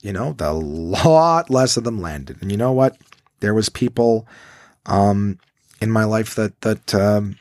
[0.03, 2.39] you know, the lot less of them landed.
[2.39, 2.97] And you know what?
[3.39, 4.27] there was people
[4.85, 5.39] um,
[5.81, 7.37] in my life that that um,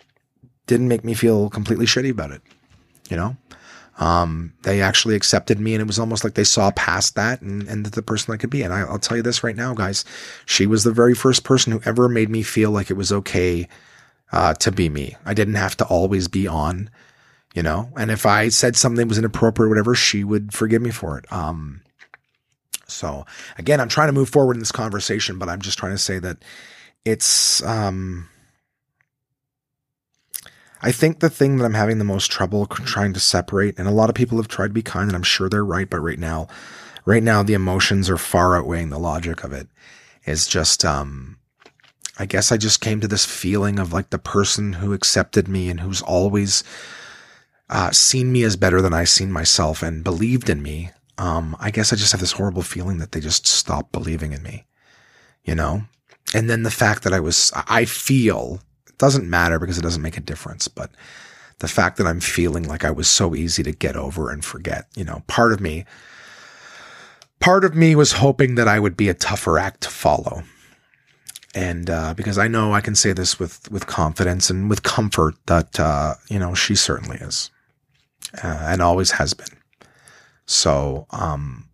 [0.66, 2.42] didn't make me feel completely shitty about it.
[3.11, 3.37] You know,
[3.98, 7.68] Um, they actually accepted me and it was almost like they saw past that and,
[7.68, 8.62] and the person I could be.
[8.62, 10.05] And I, I'll tell you this right now, guys,
[10.46, 13.68] she was the very first person who ever made me feel like it was okay,
[14.33, 15.16] uh, to be me.
[15.24, 16.90] I didn't have to always be on,
[17.55, 20.90] you know, and if I said something was inappropriate or whatever, she would forgive me
[20.90, 21.33] for it.
[21.33, 21.83] Um,
[22.88, 23.24] so
[23.59, 26.18] again, I'm trying to move forward in this conversation, but I'm just trying to say
[26.18, 26.38] that
[27.05, 28.29] it's, um,
[30.84, 33.90] I think the thing that I'm having the most trouble trying to separate, and a
[33.90, 36.18] lot of people have tried to be kind, and I'm sure they're right, but right
[36.18, 36.46] now,
[37.06, 39.66] right now, the emotions are far outweighing the logic of it.
[40.26, 41.38] Is just, um,
[42.18, 45.70] I guess I just came to this feeling of like the person who accepted me
[45.70, 46.62] and who's always
[47.70, 50.90] uh, seen me as better than I seen myself and believed in me.
[51.16, 54.42] Um, I guess I just have this horrible feeling that they just stopped believing in
[54.42, 54.66] me,
[55.44, 55.84] you know?
[56.34, 58.60] And then the fact that I was, I feel
[58.94, 60.68] it doesn't matter because it doesn't make a difference.
[60.68, 60.92] But
[61.59, 64.87] the fact that I'm feeling like I was so easy to get over and forget,
[64.94, 65.85] you know, part of me,
[67.40, 70.44] part of me was hoping that I would be a tougher act to follow.
[71.57, 75.35] And uh, because I know I can say this with with confidence and with comfort
[75.46, 77.50] that uh, you know she certainly is,
[78.42, 79.57] uh, and always has been.
[80.46, 81.68] So, um,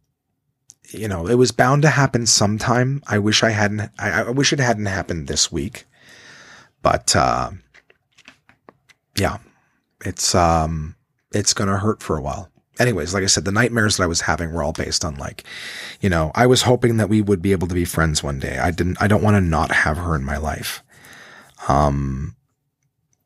[0.91, 3.03] you know, it was bound to happen sometime.
[3.07, 3.91] I wish I hadn't.
[3.99, 5.87] I, I wish it hadn't happened this week.
[6.83, 7.51] But uh,
[9.17, 9.39] yeah,
[10.05, 10.97] it's um,
[11.33, 12.49] it's gonna hurt for a while.
[12.79, 15.45] Anyways, like I said, the nightmares that I was having were all based on like,
[16.01, 18.59] you know, I was hoping that we would be able to be friends one day.
[18.59, 18.97] I didn't.
[19.01, 20.83] I don't want to not have her in my life.
[21.69, 22.37] Um,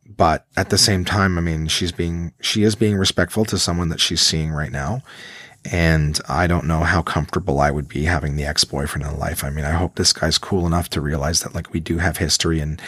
[0.04, 3.88] but at the same time, I mean, she's being she is being respectful to someone
[3.90, 5.02] that she's seeing right now.
[5.70, 9.42] And I don't know how comfortable I would be having the ex boyfriend in life.
[9.42, 12.18] I mean, I hope this guy's cool enough to realize that like we do have
[12.18, 12.82] history and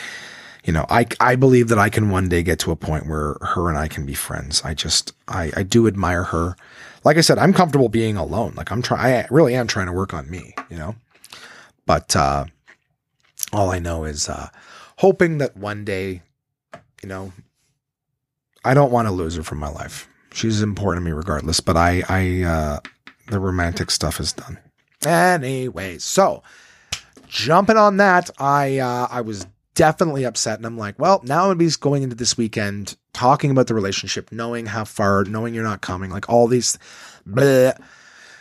[0.66, 3.36] you know, I, I believe that I can one day get to a point where
[3.40, 4.60] her and I can be friends.
[4.64, 6.56] I just, I, I do admire her.
[7.04, 8.54] Like I said, I'm comfortable being alone.
[8.56, 10.96] Like I'm trying, I really am trying to work on me, you know,
[11.86, 12.46] but, uh,
[13.52, 14.48] all I know is, uh,
[14.98, 16.22] hoping that one day,
[17.00, 17.32] you know,
[18.64, 20.08] I don't want to lose her from my life.
[20.32, 22.80] She's important to me regardless, but I, I, uh,
[23.28, 24.58] the romantic stuff is done.
[25.06, 26.42] Anyway, so
[27.28, 29.46] jumping on that, I, uh, I was
[29.76, 30.58] definitely upset.
[30.58, 33.68] And I'm like, well, now I'm going to be going into this weekend talking about
[33.68, 36.76] the relationship, knowing how far, knowing you're not coming, like all these.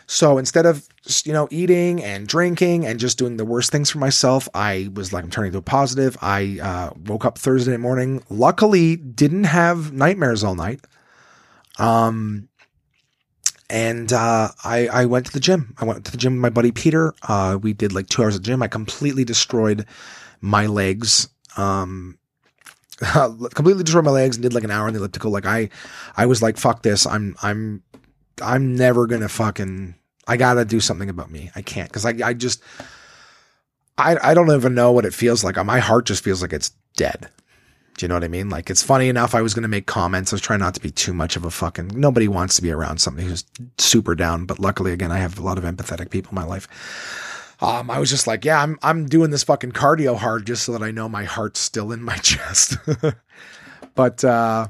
[0.07, 0.87] So instead of
[1.25, 5.13] you know eating and drinking and just doing the worst things for myself, I was
[5.13, 6.17] like, I'm turning to a positive.
[6.21, 8.23] I uh, woke up Thursday morning.
[8.29, 10.81] Luckily, didn't have nightmares all night.
[11.77, 12.47] Um,
[13.69, 15.73] and uh, I I went to the gym.
[15.79, 17.13] I went to the gym with my buddy Peter.
[17.23, 18.61] Uh, we did like two hours of gym.
[18.61, 19.85] I completely destroyed
[20.45, 21.27] my legs.
[21.57, 22.17] Um,
[22.99, 25.31] completely destroyed my legs and did like an hour on the elliptical.
[25.31, 25.69] Like I,
[26.15, 27.05] I was like, fuck this.
[27.05, 27.83] I'm, I'm,
[28.41, 29.95] I'm never gonna fucking.
[30.27, 31.51] I gotta do something about me.
[31.55, 32.61] I can't because I, I just,
[33.97, 35.63] I, I don't even know what it feels like.
[35.63, 37.29] My heart just feels like it's dead.
[37.97, 38.49] Do you know what I mean?
[38.49, 39.35] Like it's funny enough.
[39.35, 40.31] I was gonna make comments.
[40.31, 41.91] I was trying not to be too much of a fucking.
[41.93, 43.45] Nobody wants to be around somebody who's
[43.77, 44.45] super down.
[44.45, 46.67] But luckily, again, I have a lot of empathetic people in my life
[47.65, 50.71] um, I was just like, yeah, I'm I'm doing this fucking cardio hard just so
[50.73, 52.77] that I know my heart's still in my chest.
[53.95, 54.67] but uh,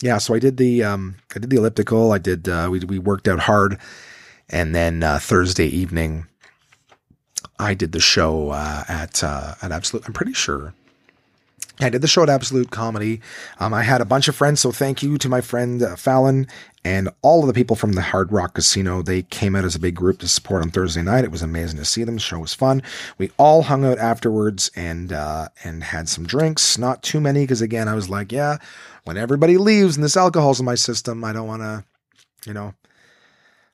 [0.00, 2.12] yeah, so I did the um, I did the elliptical.
[2.12, 3.78] I did uh, we we worked out hard,
[4.48, 6.26] and then uh, Thursday evening,
[7.58, 10.06] I did the show uh, at uh, at Absolute.
[10.06, 10.72] I'm pretty sure
[11.82, 13.20] I did the show at Absolute Comedy.
[13.58, 16.46] Um, I had a bunch of friends, so thank you to my friend uh, Fallon
[16.84, 19.02] and all of the people from the Hard Rock Casino.
[19.02, 21.24] They came out as a big group to support on Thursday night.
[21.24, 22.16] It was amazing to see them.
[22.16, 22.82] The show was fun.
[23.18, 26.78] We all hung out afterwards and uh, and had some drinks.
[26.78, 28.58] Not too many, because again, I was like, yeah,
[29.04, 31.84] when everybody leaves and this alcohol's in my system, I don't want to,
[32.46, 32.74] you know,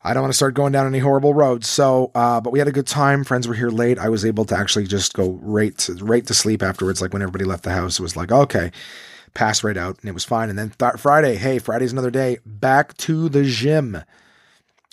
[0.07, 1.69] I don't want to start going down any horrible roads.
[1.69, 3.25] So, uh, but we had a good time.
[3.25, 3.99] Friends were here late.
[3.99, 7.03] I was able to actually just go right to, right to sleep afterwards.
[7.03, 8.71] Like when everybody left the house, it was like, okay,
[9.35, 10.49] pass right out and it was fine.
[10.49, 12.39] And then th- Friday, hey, Friday's another day.
[12.47, 14.03] Back to the gym.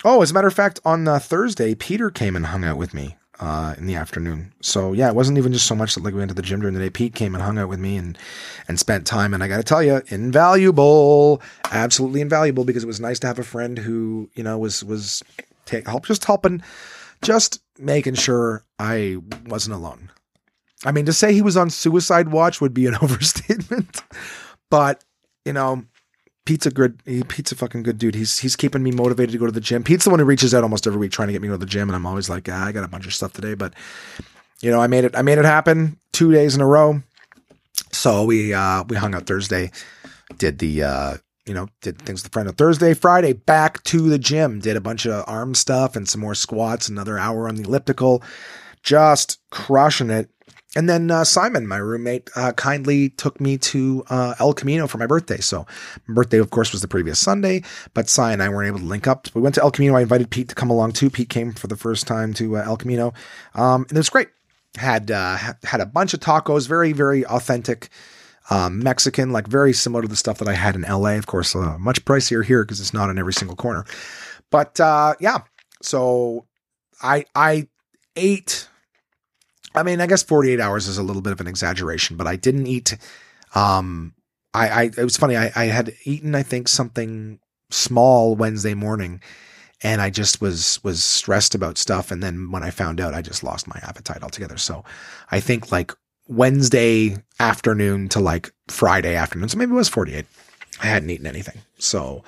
[0.04, 2.92] Oh, as a matter of fact, on uh, Thursday, Peter came and hung out with
[2.92, 4.52] me uh, in the afternoon.
[4.60, 6.60] So yeah, it wasn't even just so much that like we went to the gym
[6.60, 6.90] during the day.
[6.90, 8.16] Pete came and hung out with me and
[8.68, 9.34] and spent time.
[9.34, 13.38] And I got to tell you, invaluable, absolutely invaluable because it was nice to have
[13.38, 15.22] a friend who you know was was
[15.66, 16.62] take help, just helping,
[17.22, 20.10] just making sure I wasn't alone.
[20.84, 24.02] I mean, to say he was on suicide watch would be an overstatement,
[24.70, 25.04] but
[25.44, 25.84] you know,
[26.44, 28.14] Pete's a good, he, Pete's a fucking good dude.
[28.14, 29.82] He's he's keeping me motivated to go to the gym.
[29.82, 31.58] Pete's the one who reaches out almost every week trying to get me to go
[31.58, 33.54] to the gym, and I'm always like, ah, I got a bunch of stuff today,
[33.54, 33.72] but
[34.60, 35.16] you know, I made it.
[35.16, 37.02] I made it happen two days in a row.
[37.92, 39.70] So we uh we hung out Thursday,
[40.36, 44.08] did the uh you know, did things with the friend on Thursday, Friday, back to
[44.08, 47.56] the gym, did a bunch of arm stuff and some more squats, another hour on
[47.56, 48.22] the elliptical,
[48.82, 50.30] just crushing it.
[50.76, 54.98] And then uh, Simon, my roommate, uh, kindly took me to uh, El Camino for
[54.98, 55.38] my birthday.
[55.38, 55.66] So
[56.06, 57.62] my birthday, of course, was the previous Sunday,
[57.94, 59.28] but Si and I weren't able to link up.
[59.34, 59.94] We went to El Camino.
[59.94, 61.10] I invited Pete to come along too.
[61.10, 63.12] Pete came for the first time to uh, El Camino,
[63.54, 64.28] um, and it was great.
[64.76, 67.90] Had uh, had a bunch of tacos, very very authentic
[68.50, 71.10] um, Mexican, like very similar to the stuff that I had in LA.
[71.10, 73.84] Of course, uh, much pricier here because it's not in every single corner.
[74.50, 74.74] But
[75.20, 75.42] yeah,
[75.80, 76.46] so
[77.00, 77.68] I I
[78.16, 78.68] ate
[79.74, 82.36] I mean, I guess 48 hours is a little bit of an exaggeration, but I
[82.36, 82.96] didn't eat.
[83.54, 84.14] Um,
[84.52, 85.36] I, I it was funny.
[85.36, 89.20] I, I had eaten, I think, something small Wednesday morning,
[89.82, 92.10] and I just was was stressed about stuff.
[92.10, 94.56] And then when I found out, I just lost my appetite altogether.
[94.56, 94.84] So
[95.30, 95.92] I think like
[96.28, 100.24] Wednesday afternoon to like Friday afternoon, so maybe it was 48.
[100.82, 101.60] I hadn't eaten anything.
[101.78, 102.24] So,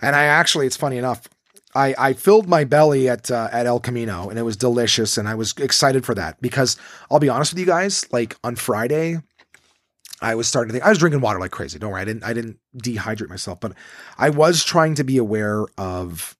[0.00, 1.28] and I actually, it's funny enough.
[1.76, 5.28] I, I filled my belly at uh, at El Camino and it was delicious and
[5.28, 6.76] I was excited for that because
[7.10, 9.20] I'll be honest with you guys like on Friday
[10.22, 12.24] I was starting to think I was drinking water like crazy don't worry I didn't
[12.24, 13.72] I didn't dehydrate myself but
[14.16, 16.36] I was trying to be aware of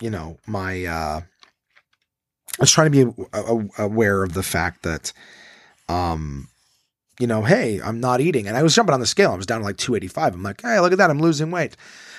[0.00, 3.24] you know my uh I was trying to be
[3.78, 5.14] aware of the fact that
[5.88, 6.48] um
[7.18, 9.46] you know hey I'm not eating and I was jumping on the scale I was
[9.46, 11.74] down to like 285 I'm like hey look at that I'm losing weight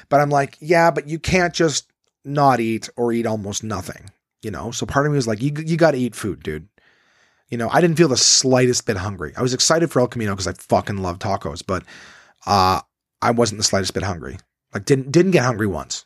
[0.10, 1.92] but I'm like yeah but you can't just
[2.26, 4.10] not eat or eat almost nothing,
[4.42, 4.72] you know?
[4.72, 6.68] So part of me was like, you, you got to eat food, dude.
[7.50, 9.34] You know, I didn't feel the slightest bit hungry.
[9.38, 11.84] I was excited for El Camino because I fucking love tacos, but
[12.46, 12.82] uh,
[13.22, 14.38] I wasn't the slightest bit hungry.
[14.74, 16.06] Like didn't didn't get hungry once.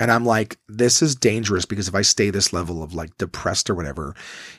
[0.00, 3.68] And I'm like, this is dangerous because if I stay this level of like depressed
[3.68, 4.14] or whatever,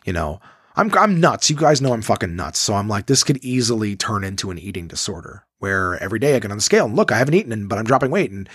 [0.05, 0.39] you know,
[0.75, 1.49] I'm I'm nuts.
[1.49, 2.59] You guys know I'm fucking nuts.
[2.59, 6.39] So I'm like, this could easily turn into an eating disorder where every day I
[6.39, 8.47] get on the scale and look, I haven't eaten, but I'm dropping weight, and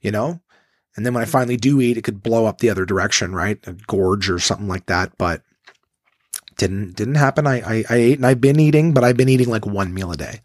[0.00, 0.40] you know,
[0.96, 3.58] and then when I finally do eat, it could blow up the other direction, right?
[3.66, 5.12] A gorge or something like that.
[5.18, 5.42] But
[6.56, 7.46] didn't didn't happen.
[7.46, 10.12] I, I, I ate and I've been eating, but I've been eating like one meal
[10.12, 10.40] a day.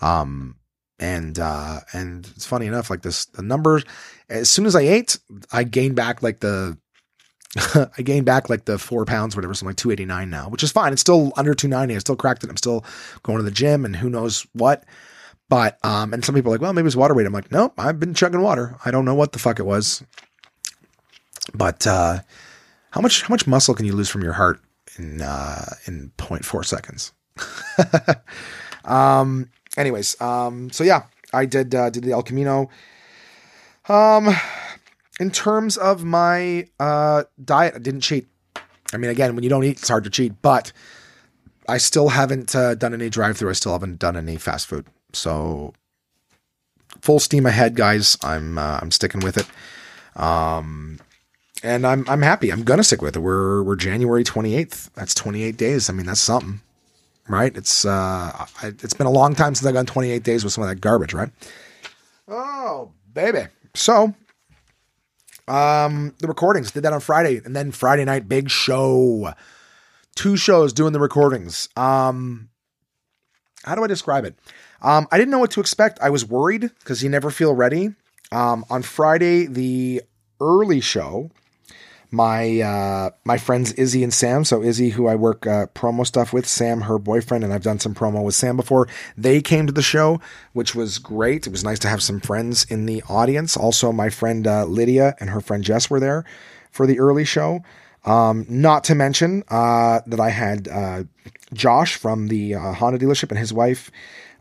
[0.00, 0.56] Um
[0.98, 3.84] and uh and it's funny enough, like this the numbers
[4.28, 5.18] as soon as I ate,
[5.52, 6.76] I gained back like the
[7.74, 10.70] I gained back like the four pounds, whatever, so I'm like 289 now, which is
[10.70, 10.92] fine.
[10.92, 11.96] It's still under 290.
[11.96, 12.50] I still cracked it.
[12.50, 12.84] I'm still
[13.22, 14.84] going to the gym and who knows what.
[15.50, 17.26] But um, and some people are like, well, maybe it's water weight.
[17.26, 18.76] I'm like, nope, I've been chugging water.
[18.84, 20.02] I don't know what the fuck it was.
[21.52, 22.20] But uh,
[22.92, 24.60] how much how much muscle can you lose from your heart
[24.96, 27.12] in uh, in 0.4 seconds?
[28.84, 29.50] um.
[29.76, 30.70] Anyways, um.
[30.70, 32.70] So yeah, I did uh, did the El Camino.
[33.88, 34.28] Um,
[35.18, 38.28] in terms of my uh diet, I didn't cheat.
[38.92, 40.40] I mean, again, when you don't eat, it's hard to cheat.
[40.42, 40.72] But
[41.68, 43.50] I still haven't uh, done any drive through.
[43.50, 44.86] I still haven't done any fast food.
[45.12, 45.74] So
[47.00, 48.16] full steam ahead, guys.
[48.22, 49.46] I'm uh, I'm sticking with it.
[50.20, 50.98] Um,
[51.62, 52.50] and I'm I'm happy.
[52.50, 53.20] I'm gonna stick with it.
[53.20, 54.90] We're we're January 28th.
[54.94, 55.90] That's 28 days.
[55.90, 56.60] I mean, that's something,
[57.28, 57.54] right?
[57.56, 60.62] It's uh, I, it's been a long time since I've gone 28 days with some
[60.62, 61.30] of that garbage, right?
[62.28, 63.46] Oh, baby.
[63.74, 64.14] So,
[65.48, 69.32] um, the recordings did that on Friday, and then Friday night big show.
[70.16, 71.68] Two shows doing the recordings.
[71.76, 72.50] Um,
[73.64, 74.34] how do I describe it?
[74.82, 75.98] Um, I didn't know what to expect.
[76.00, 77.94] I was worried because you never feel ready.
[78.32, 80.02] Um, on Friday, the
[80.40, 81.30] early show,
[82.10, 84.44] my uh, my friends Izzy and Sam.
[84.44, 87.78] So Izzy, who I work uh, promo stuff with, Sam, her boyfriend, and I've done
[87.78, 88.88] some promo with Sam before.
[89.16, 90.20] They came to the show,
[90.52, 91.46] which was great.
[91.46, 93.56] It was nice to have some friends in the audience.
[93.56, 96.24] Also, my friend uh, Lydia and her friend Jess were there
[96.70, 97.62] for the early show.
[98.04, 101.04] Um, not to mention uh, that I had uh,
[101.52, 103.90] Josh from the uh, Honda dealership and his wife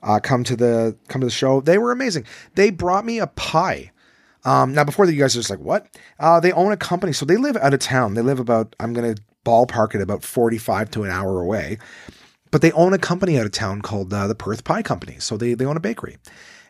[0.03, 1.61] uh, come to the come to the show.
[1.61, 2.25] They were amazing.
[2.55, 3.91] They brought me a pie.
[4.45, 5.87] Um, now, before that, you guys are just like, what?
[6.17, 8.13] Uh, they own a company, so they live out of town.
[8.13, 11.77] They live about, I'm going to ballpark it about 45 to an hour away,
[12.51, 15.17] but they own a company out of town called uh, the Perth Pie Company.
[15.19, 16.17] So they they own a bakery,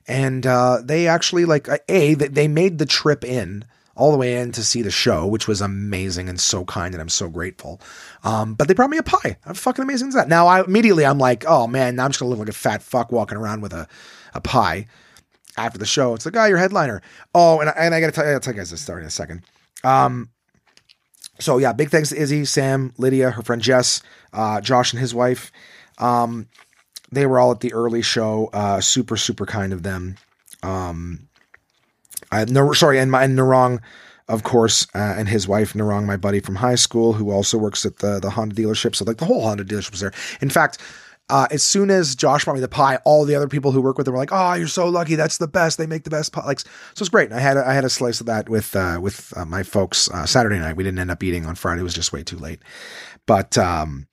[0.07, 3.65] and uh, they actually like a they made the trip in
[3.99, 7.01] all the way in to see the show, which was amazing and so kind, and
[7.01, 7.81] I'm so grateful.
[8.23, 9.37] Um, but they brought me a pie.
[9.41, 10.29] How fucking amazing is that?
[10.29, 12.81] Now, I immediately I'm like, oh man, now I'm just gonna look like a fat
[12.81, 13.87] fuck walking around with a,
[14.33, 14.87] a pie
[15.57, 16.15] after the show.
[16.15, 17.01] It's like, oh, your headliner.
[17.35, 19.07] Oh, and I, and I gotta tell you, I'll tell you guys this story in
[19.07, 19.43] a second.
[19.83, 20.29] Um,
[21.39, 24.01] so yeah, big thanks to Izzy, Sam, Lydia, her friend Jess,
[24.33, 25.51] uh, Josh and his wife.
[25.97, 26.47] Um,
[27.11, 28.49] they were all at the early show.
[28.53, 30.15] Uh, super, super kind of them.
[30.63, 31.28] Um,
[32.31, 33.81] I, no, sorry, and my and Narong,
[34.27, 37.85] of course, uh, and his wife Narong, my buddy from high school, who also works
[37.85, 38.95] at the the Honda dealership.
[38.95, 40.13] So like the whole Honda dealership was there.
[40.41, 40.79] In fact,
[41.29, 43.97] uh, as soon as Josh brought me the pie, all the other people who work
[43.97, 45.15] with him were like, "Oh, you're so lucky.
[45.15, 45.77] That's the best.
[45.77, 46.67] They make the best pie." Like, so
[46.97, 47.29] it's great.
[47.29, 49.63] And I had a, I had a slice of that with uh, with uh, my
[49.63, 50.75] folks uh, Saturday night.
[50.75, 51.81] We didn't end up eating on Friday.
[51.81, 52.61] It was just way too late.
[53.27, 54.07] But um,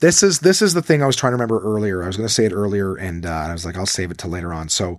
[0.00, 2.02] this is this is the thing I was trying to remember earlier.
[2.02, 4.18] I was going to say it earlier, and uh, I was like, I'll save it
[4.18, 4.70] till later on.
[4.70, 4.98] So uh,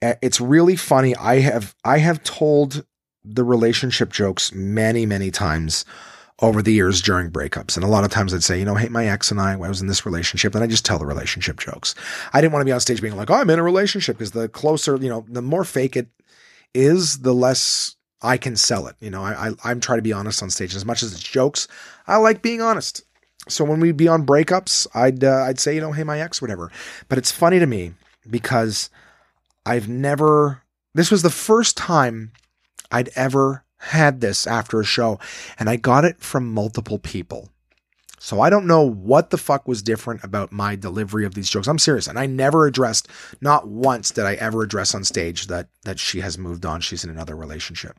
[0.00, 1.14] it's really funny.
[1.16, 2.84] I have I have told
[3.24, 5.84] the relationship jokes many many times
[6.40, 7.76] over the years during breakups.
[7.76, 9.56] And a lot of times I'd say, you know, hey, my ex and I, I
[9.56, 11.94] was in this relationship, and I just tell the relationship jokes.
[12.32, 14.30] I didn't want to be on stage being like, oh, I'm in a relationship because
[14.32, 16.08] the closer, you know, the more fake it
[16.74, 18.96] is, the less I can sell it.
[19.00, 20.74] You know, I, I I'm trying to be honest on stage.
[20.74, 21.68] As much as it's jokes,
[22.06, 23.02] I like being honest.
[23.48, 26.40] So when we'd be on breakups, I'd uh, I'd say, you know, hey, my ex,
[26.40, 26.70] whatever.
[27.08, 27.92] But it's funny to me
[28.28, 28.90] because
[29.64, 30.62] I've never.
[30.94, 32.32] This was the first time
[32.90, 35.18] I'd ever had this after a show,
[35.58, 37.48] and I got it from multiple people.
[38.22, 41.66] So I don't know what the fuck was different about my delivery of these jokes.
[41.66, 43.08] I'm serious, and I never addressed,
[43.40, 46.82] not once did I ever address on stage that that she has moved on.
[46.82, 47.96] She's in another relationship.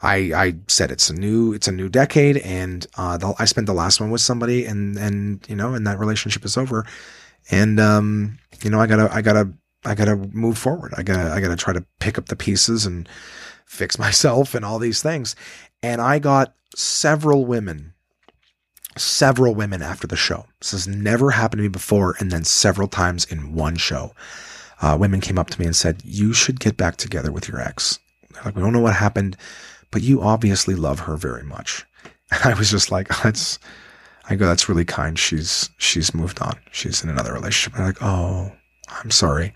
[0.00, 3.66] I I said it's a new it's a new decade, and uh, the, I spent
[3.66, 6.86] the last one with somebody, and and you know, and that relationship is over,
[7.50, 9.52] and um, you know, I gotta I gotta
[9.84, 10.92] I gotta move forward.
[10.96, 13.08] I gotta I gotta try to pick up the pieces and
[13.66, 15.36] fix myself and all these things.
[15.82, 17.94] And I got several women,
[18.96, 20.46] several women after the show.
[20.60, 22.16] This has never happened to me before.
[22.18, 24.14] And then several times in one show,
[24.80, 27.60] uh, women came up to me and said, You should get back together with your
[27.60, 27.98] ex.
[28.32, 29.36] They're like, we don't know what happened,
[29.90, 31.84] but you obviously love her very much.
[32.30, 33.58] And I was just like, That's,
[34.28, 35.18] I go, That's really kind.
[35.18, 36.58] She's, she's moved on.
[36.72, 37.74] She's in another relationship.
[37.74, 38.52] And I'm like, Oh,
[38.90, 39.54] I'm sorry.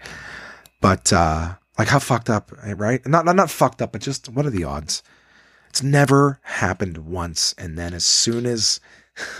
[0.80, 3.04] But, uh, like how fucked up, right?
[3.06, 5.02] Not, not not fucked up, but just what are the odds?
[5.68, 8.78] It's never happened once, and then as soon as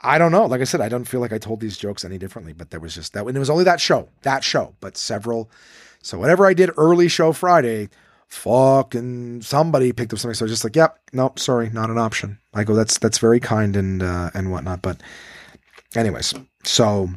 [0.00, 2.18] I don't know, like I said, I don't feel like I told these jokes any
[2.18, 3.26] differently, but there was just that.
[3.26, 5.50] And it was only that show, that show, but several.
[6.02, 7.88] So whatever I did early show Friday,
[8.28, 10.34] fucking somebody picked up something.
[10.34, 12.38] So just like, yep, nope, sorry, not an option.
[12.54, 14.82] I go, that's that's very kind and uh, and whatnot.
[14.82, 15.00] But
[15.94, 16.34] anyways,
[16.64, 17.08] so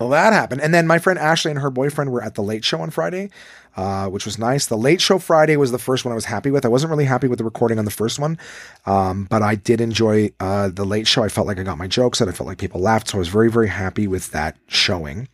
[0.00, 0.62] well, that happened.
[0.62, 3.28] And then my friend Ashley and her boyfriend were at the late show on Friday,
[3.76, 4.66] uh, which was nice.
[4.66, 6.64] The late show Friday was the first one I was happy with.
[6.64, 8.38] I wasn't really happy with the recording on the first one,
[8.86, 11.22] um, but I did enjoy uh, the late show.
[11.22, 13.08] I felt like I got my jokes and I felt like people laughed.
[13.08, 15.28] So I was very, very happy with that showing.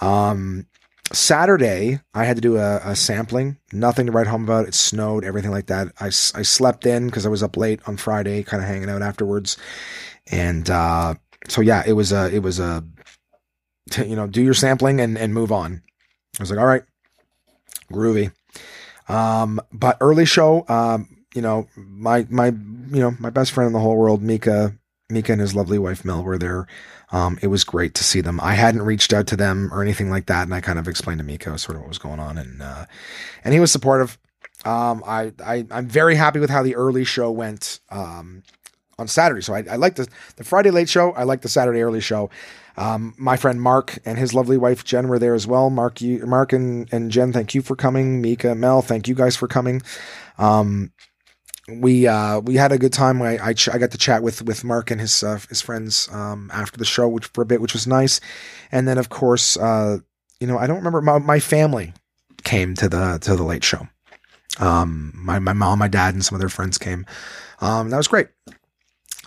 [0.00, 0.66] Um,
[1.12, 4.66] Saturday, I had to do a, a, sampling, nothing to write home about.
[4.66, 5.88] It snowed, everything like that.
[6.00, 9.02] I, I slept in because I was up late on Friday, kind of hanging out
[9.02, 9.58] afterwards.
[10.30, 11.14] And, uh,
[11.48, 12.84] so yeah, it was a, it was a
[13.98, 15.82] you know, do your sampling and, and move on.
[16.38, 16.82] I was like, all right,
[17.92, 18.32] groovy.
[19.08, 23.72] Um, but early show, um, you know, my, my, you know, my best friend in
[23.72, 24.74] the whole world, Mika,
[25.08, 26.66] Mika and his lovely wife Mel were there.
[27.12, 28.38] Um, it was great to see them.
[28.40, 31.18] I hadn't reached out to them or anything like that, and I kind of explained
[31.18, 32.86] to Mika sort of what was going on, and uh,
[33.42, 34.16] and he was supportive.
[34.64, 38.44] Um, I, I I'm very happy with how the early show went um,
[38.98, 39.40] on Saturday.
[39.40, 41.10] So I, I like the the Friday late show.
[41.12, 42.30] I like the Saturday early show.
[42.80, 45.68] Um, my friend Mark and his lovely wife Jen were there as well.
[45.68, 48.22] Mark, you, Mark and, and Jen, thank you for coming.
[48.22, 49.82] Mika, Mel, thank you guys for coming.
[50.38, 50.90] Um,
[51.68, 53.20] we uh, we had a good time.
[53.20, 56.08] I I, ch- I, got to chat with with Mark and his uh, his friends
[56.10, 58.18] um, after the show, which for a bit, which was nice.
[58.72, 59.98] And then of course, uh,
[60.40, 61.92] you know, I don't remember my, my family
[62.44, 63.88] came to the to the late show.
[64.58, 67.04] Um, my my mom, my dad, and some of their friends came.
[67.60, 68.28] Um, that was great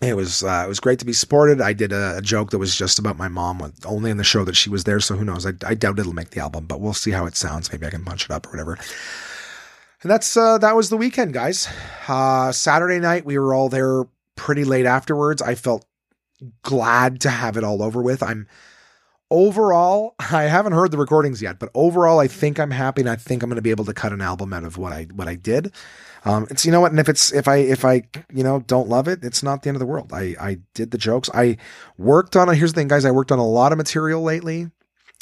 [0.07, 1.61] it was uh, it was great to be supported.
[1.61, 4.43] I did a, a, joke that was just about my mom, only in the show
[4.43, 4.99] that she was there.
[4.99, 5.45] So who knows?
[5.45, 7.71] I, I, doubt it'll make the album, but we'll see how it sounds.
[7.71, 8.77] Maybe I can punch it up or whatever.
[10.01, 11.67] And that's uh, that was the weekend, guys.
[12.07, 14.03] Uh, Saturday night we were all there
[14.35, 15.41] pretty late afterwards.
[15.41, 15.85] I felt
[16.61, 18.21] glad to have it all over with.
[18.21, 18.47] I'm
[19.33, 23.15] overall, I haven't heard the recordings yet, but overall, I think I'm happy, and I
[23.15, 25.27] think I'm going to be able to cut an album out of what I what
[25.27, 25.73] I did.
[26.25, 28.03] Um, it's you know what, and if it's if I if I
[28.33, 30.13] you know don't love it, it's not the end of the world.
[30.13, 31.29] I I did the jokes.
[31.33, 31.57] I
[31.97, 32.53] worked on.
[32.55, 33.05] Here's the thing, guys.
[33.05, 34.69] I worked on a lot of material lately.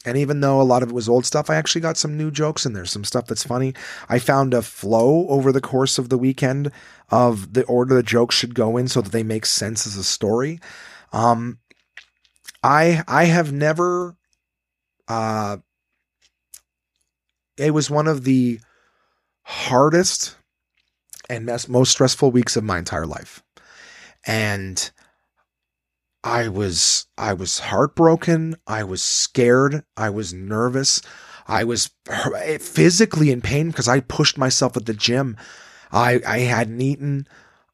[0.04, 2.32] And even though a lot of it was old stuff, I actually got some new
[2.32, 3.76] jokes in there, some stuff that's funny.
[4.10, 6.72] I found a flow over the course of the weekend
[7.12, 10.04] of the order the jokes should go in so that they make sense as a
[10.04, 10.60] story.
[11.14, 11.60] Um,
[12.64, 14.16] I I have never
[15.08, 15.58] uh
[17.58, 18.60] it was one of the
[19.43, 20.36] hardest
[21.32, 23.42] and most stressful weeks of my entire life.
[24.26, 24.92] And
[26.24, 31.02] I was I was heartbroken, I was scared, I was nervous,
[31.48, 35.38] I was eh, physically in pain because I pushed myself at the gym.
[35.92, 37.28] I I hadn't eaten.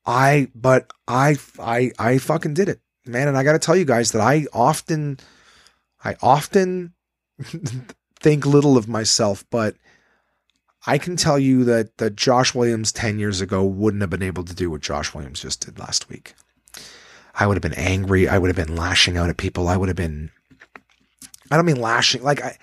[0.06, 2.80] I but I I I fucking did it.
[3.06, 5.20] man, and I got to tell you guys that I often,
[6.04, 6.94] I often
[8.20, 9.76] think little of myself, but
[10.88, 14.46] I can tell you that that Josh Williams 10 years ago wouldn't have been able
[14.46, 16.34] to do what Josh Williams just did last week.
[17.36, 18.30] I would have been angry.
[18.30, 19.68] I would have been lashing out at people.
[19.68, 20.32] I would have been
[21.52, 22.58] I don't mean lashing, like I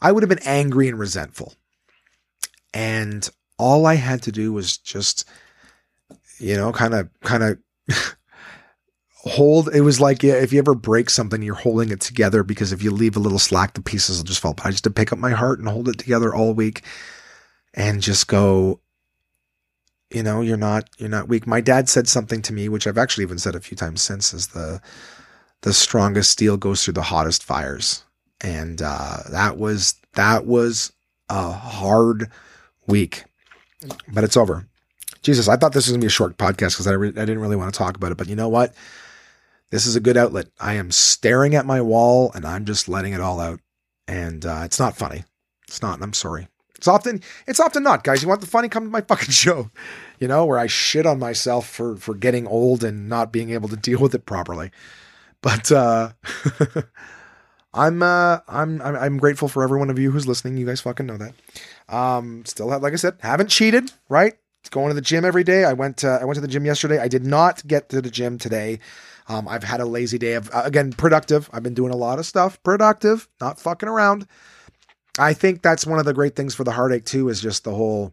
[0.00, 1.54] I would have been angry and resentful.
[2.72, 5.28] And all I had to do was just
[6.40, 7.58] you know, kind of kind of
[9.10, 12.82] hold it was like if you ever break something you're holding it together because if
[12.82, 14.68] you leave a little slack the pieces will just fall apart.
[14.68, 16.82] I just had to pick up my heart and hold it together all week
[17.74, 18.80] and just go
[20.10, 21.46] you know you're not you're not weak.
[21.46, 24.32] My dad said something to me which i've actually even said a few times since
[24.32, 24.80] is the
[25.62, 28.04] the strongest steel goes through the hottest fires.
[28.40, 30.92] And uh, that was that was
[31.28, 32.30] a hard
[32.86, 33.24] week
[34.12, 34.66] but it's over.
[35.22, 37.24] Jesus i thought this was going to be a short podcast because I, re- I
[37.24, 38.74] didn't really want to talk about it but you know what?
[39.70, 40.46] This is a good outlet.
[40.58, 43.60] I am staring at my wall and i'm just letting it all out.
[44.06, 45.24] And uh, it's not funny.
[45.66, 46.48] It's not i'm sorry
[46.78, 48.22] it's often it's often not, guys.
[48.22, 48.68] You want the funny?
[48.68, 49.70] Come to my fucking show,
[50.18, 53.68] you know, where I shit on myself for for getting old and not being able
[53.68, 54.70] to deal with it properly.
[55.42, 56.12] But uh
[57.74, 60.56] I'm uh I'm, I'm I'm grateful for every one of you who's listening.
[60.56, 61.34] You guys fucking know that.
[61.94, 64.34] Um still have like I said, haven't cheated, right?
[64.60, 65.64] It's going to the gym every day.
[65.64, 66.98] I went uh, I went to the gym yesterday.
[66.98, 68.78] I did not get to the gym today.
[69.28, 71.50] Um, I've had a lazy day of uh, again productive.
[71.52, 74.26] I've been doing a lot of stuff, productive, not fucking around.
[75.18, 77.74] I think that's one of the great things for the heartache too is just the
[77.74, 78.12] whole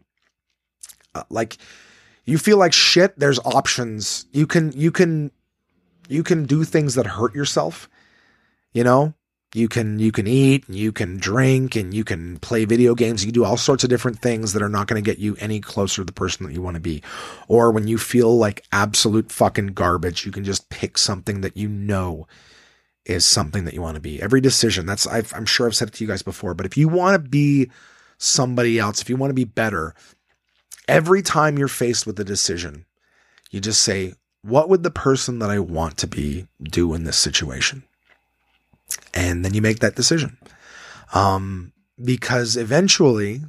[1.14, 1.56] uh, like
[2.24, 4.26] you feel like shit there's options.
[4.32, 5.30] You can you can
[6.08, 7.88] you can do things that hurt yourself
[8.76, 9.14] you know?
[9.54, 13.24] You can you can eat and you can drink and you can play video games.
[13.24, 15.60] You do all sorts of different things that are not going to get you any
[15.60, 17.02] closer to the person that you want to be.
[17.48, 21.68] Or when you feel like absolute fucking garbage you can just pick something that you
[21.70, 22.28] know
[23.06, 24.20] is something that you want to be.
[24.20, 26.76] Every decision, that's i am sure I've said it to you guys before, but if
[26.76, 27.70] you want to be
[28.18, 29.94] somebody else, if you want to be better,
[30.88, 32.84] every time you're faced with a decision,
[33.50, 37.16] you just say, what would the person that I want to be do in this
[37.16, 37.84] situation?
[39.14, 40.36] And then you make that decision.
[41.14, 43.42] Um, because eventually,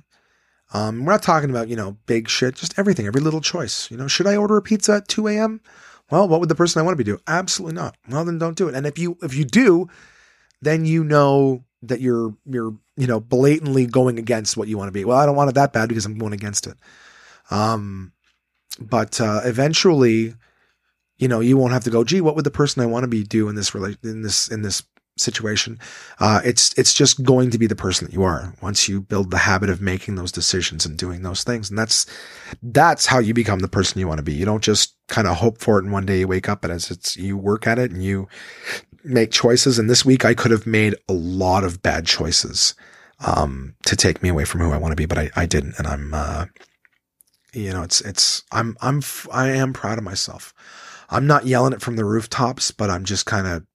[0.74, 3.90] um, we're not talking about, you know, big shit, just everything, every little choice.
[3.90, 5.62] You know, should I order a pizza at 2 a.m.?
[6.10, 7.20] Well, what would the person I want to be do?
[7.28, 7.96] Absolutely not.
[8.10, 8.76] Well, then don't do it.
[8.76, 9.88] And if you if you do,
[10.62, 14.94] then you know that you're you're you know blatantly going against what you want to
[14.94, 15.06] be.
[15.06, 16.78] Well, I don't want it that bad because I'm going against it.
[17.52, 18.14] Um,
[18.80, 20.34] but uh, eventually,
[21.18, 22.04] you know, you won't have to go.
[22.04, 24.48] Gee, what would the person I want to be do in this relation in this
[24.50, 24.84] in this
[25.20, 25.80] situation.
[26.20, 29.32] Uh, it's it's just going to be the person that you are once you build
[29.32, 32.06] the habit of making those decisions and doing those things, and that's
[32.62, 34.34] that's how you become the person you want to be.
[34.34, 36.74] You don't just kind of hope for it and one day you wake up and
[36.74, 38.28] it's it's you work at it and you
[39.04, 39.80] make choices.
[39.80, 42.76] And this week I could have made a lot of bad choices
[43.20, 45.76] um, to take me away from who I want to be, but I, I didn't,
[45.78, 46.46] and I'm uh,
[47.54, 49.02] you know it's it's I'm I'm
[49.32, 50.54] I am proud of myself.
[51.10, 53.66] I'm not yelling it from the rooftops, but I'm just kind of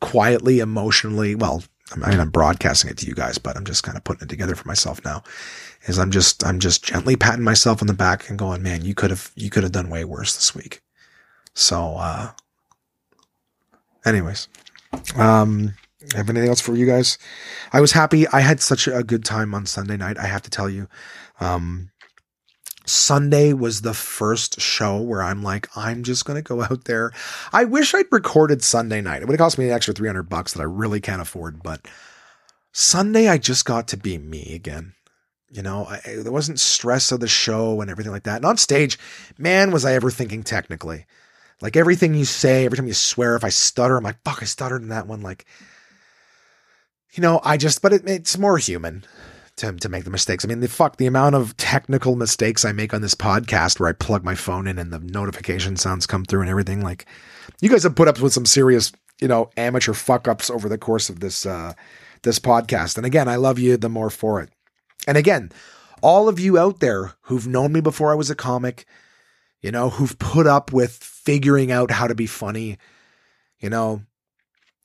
[0.00, 3.96] quietly, emotionally, well, I mean, I'm broadcasting it to you guys, but I'm just kind
[3.96, 5.22] of putting it together for myself now.
[5.86, 8.94] Is I'm just, I'm just gently patting myself on the back and going, man, you
[8.94, 10.82] could have, you could have done way worse this week.
[11.54, 12.32] So, uh,
[14.04, 14.48] anyways,
[15.16, 15.74] um,
[16.14, 17.18] have anything else for you guys?
[17.72, 18.28] I was happy.
[18.28, 20.18] I had such a good time on Sunday night.
[20.18, 20.88] I have to tell you,
[21.40, 21.90] um,
[22.88, 27.12] Sunday was the first show where I'm like, I'm just going to go out there.
[27.52, 29.22] I wish I'd recorded Sunday night.
[29.22, 31.86] It would have cost me an extra 300 bucks that I really can't afford, but
[32.72, 34.94] Sunday I just got to be me again.
[35.50, 38.36] You know, I, there wasn't stress of the show and everything like that.
[38.36, 38.98] And on stage,
[39.38, 41.06] man, was I ever thinking technically.
[41.60, 44.44] Like everything you say, every time you swear, if I stutter, I'm like, fuck, I
[44.44, 45.22] stuttered in that one.
[45.22, 45.46] Like,
[47.12, 49.04] you know, I just, but it, it's more human
[49.58, 50.44] to, to make the mistakes.
[50.44, 53.88] I mean, the fuck, the amount of technical mistakes I make on this podcast where
[53.88, 56.82] I plug my phone in and the notification sounds come through and everything.
[56.82, 57.06] Like,
[57.60, 60.78] you guys have put up with some serious, you know, amateur fuck ups over the
[60.78, 61.74] course of this, uh,
[62.22, 62.96] this podcast.
[62.96, 64.50] And again, I love you the more for it.
[65.06, 65.50] And again,
[66.02, 68.86] all of you out there who've known me before I was a comic,
[69.60, 72.78] you know, who've put up with figuring out how to be funny,
[73.58, 74.02] you know,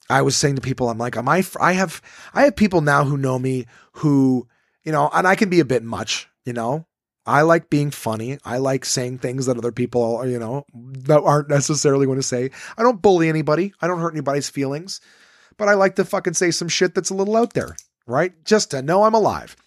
[0.09, 2.01] I was saying to people, I'm like, am I, I have,
[2.33, 4.47] I have people now who know me who
[4.83, 6.85] you know, and I can be a bit much, you know.
[7.25, 8.37] I like being funny.
[8.43, 12.51] I like saying things that other people, you know, that aren't necessarily going to say.
[12.77, 13.73] I don't bully anybody.
[13.81, 14.99] I don't hurt anybody's feelings,
[15.57, 18.33] but I like to fucking say some shit that's a little out there, right?
[18.43, 19.55] Just to know I'm alive.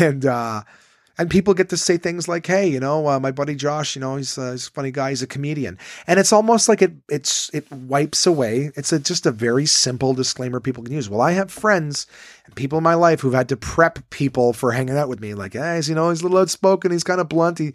[0.00, 0.62] And uh
[1.18, 4.00] and people get to say things like, "Hey, you know, uh, my buddy Josh, you
[4.00, 5.10] know, he's, uh, he's a funny guy.
[5.10, 8.70] He's a comedian," and it's almost like it it's it wipes away.
[8.76, 11.08] It's a, just a very simple disclaimer people can use.
[11.08, 12.06] Well, I have friends
[12.44, 15.34] and people in my life who've had to prep people for hanging out with me,
[15.34, 16.92] like, "Hey, you know, he's a little outspoken.
[16.92, 17.58] He's kind of blunt.
[17.58, 17.72] He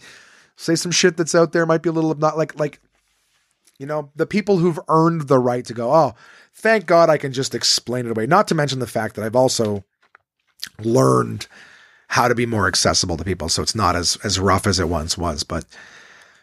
[0.55, 2.79] say some shit that's out there might be a little not like like."
[3.79, 6.13] You know, the people who've earned the right to go, oh,
[6.53, 8.27] thank God I can just explain it away.
[8.27, 9.83] Not to mention the fact that I've also
[10.77, 11.47] learned
[12.11, 13.47] how to be more accessible to people.
[13.47, 15.63] So it's not as as rough as it once was but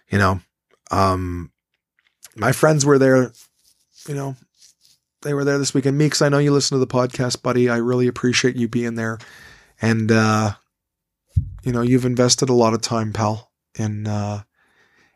[0.09, 0.41] you know
[0.91, 1.53] um
[2.35, 3.33] my friends were there
[4.07, 4.35] you know
[5.21, 5.99] they were there this weekend.
[5.99, 7.69] Meeks i know you listen to the podcast buddy.
[7.69, 9.19] I really appreciate you being there.
[9.83, 10.53] And uh
[11.63, 14.41] you know you've invested a lot of time pal in uh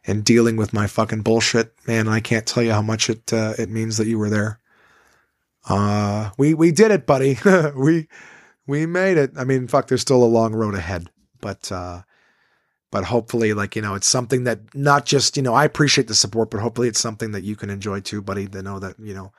[0.04, 1.72] in dealing with my fucking bullshit.
[1.86, 4.60] Man i can't tell you how much it uh, it means that you were there.
[5.66, 7.38] Uh we we did it buddy.
[7.74, 8.08] We
[8.66, 9.32] we made it.
[9.36, 11.10] I mean, fuck, there's still a long road ahead,
[11.40, 12.02] but uh,
[12.90, 16.14] but hopefully, like you know, it's something that not just you know, I appreciate the
[16.14, 18.46] support, but hopefully, it's something that you can enjoy too, buddy.
[18.48, 19.32] To know that you know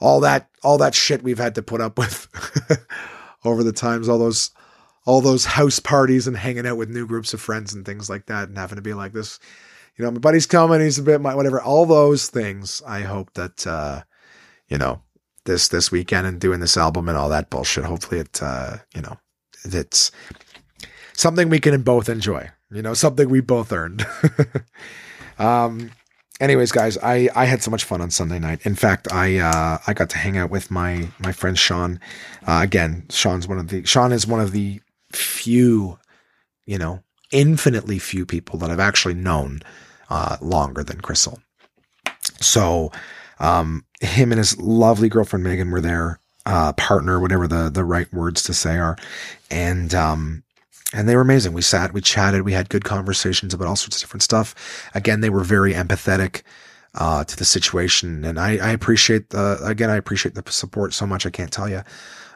[0.00, 2.28] all that all that shit we've had to put up with
[3.44, 4.50] over the times, all those
[5.04, 8.26] all those house parties and hanging out with new groups of friends and things like
[8.26, 9.38] that, and having to be like this.
[9.96, 10.80] You know, my buddy's coming.
[10.80, 11.60] He's a bit my whatever.
[11.60, 12.80] All those things.
[12.86, 14.02] I hope that uh,
[14.68, 15.02] you know
[15.48, 17.84] this this weekend and doing this album and all that bullshit.
[17.84, 19.18] Hopefully it uh, you know,
[19.64, 20.12] it's
[21.14, 22.48] something we can both enjoy.
[22.70, 24.06] You know, something we both earned.
[25.38, 25.90] um
[26.40, 29.78] anyways guys i i had so much fun on sunday night in fact i uh
[29.86, 32.00] i got to hang out with my my friend sean
[32.46, 34.80] uh, again sean's one of the sean is one of the
[35.12, 35.98] few
[36.66, 39.60] you know infinitely few people that i've actually known
[40.10, 41.38] uh longer than crystal
[42.40, 42.90] so
[43.40, 48.12] um, him and his lovely girlfriend Megan were there, uh, partner, whatever the the right
[48.12, 48.96] words to say are,
[49.50, 50.42] and um,
[50.92, 51.52] and they were amazing.
[51.52, 54.88] We sat, we chatted, we had good conversations about all sorts of different stuff.
[54.94, 56.42] Again, they were very empathetic
[56.94, 61.06] uh, to the situation, and I, I appreciate the again I appreciate the support so
[61.06, 61.26] much.
[61.26, 61.82] I can't tell you.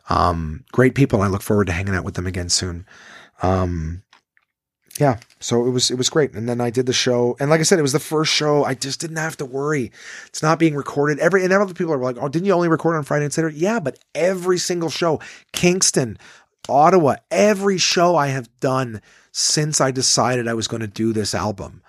[0.09, 1.22] Um, great people.
[1.22, 2.86] I look forward to hanging out with them again soon.
[3.42, 4.03] Um,
[5.01, 6.34] yeah, so it was it was great.
[6.34, 8.64] And then I did the show, and like I said, it was the first show.
[8.64, 9.90] I just didn't have to worry.
[10.26, 11.18] It's not being recorded.
[11.18, 13.57] Every and other people are like, "Oh, didn't you only record on Friday and Saturday?"
[13.57, 15.18] Yeah, but every single show,
[15.53, 16.18] Kingston,
[16.68, 19.01] Ottawa, every show I have done
[19.32, 21.82] since I decided I was going to do this album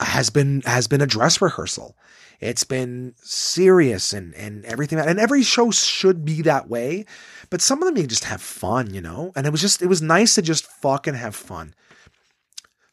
[0.00, 1.96] has been has been a dress rehearsal.
[2.40, 4.98] It's been serious and and everything.
[4.98, 7.06] And every show should be that way,
[7.50, 9.32] but some of them you just have fun, you know.
[9.34, 11.74] And it was just it was nice to just fucking have fun.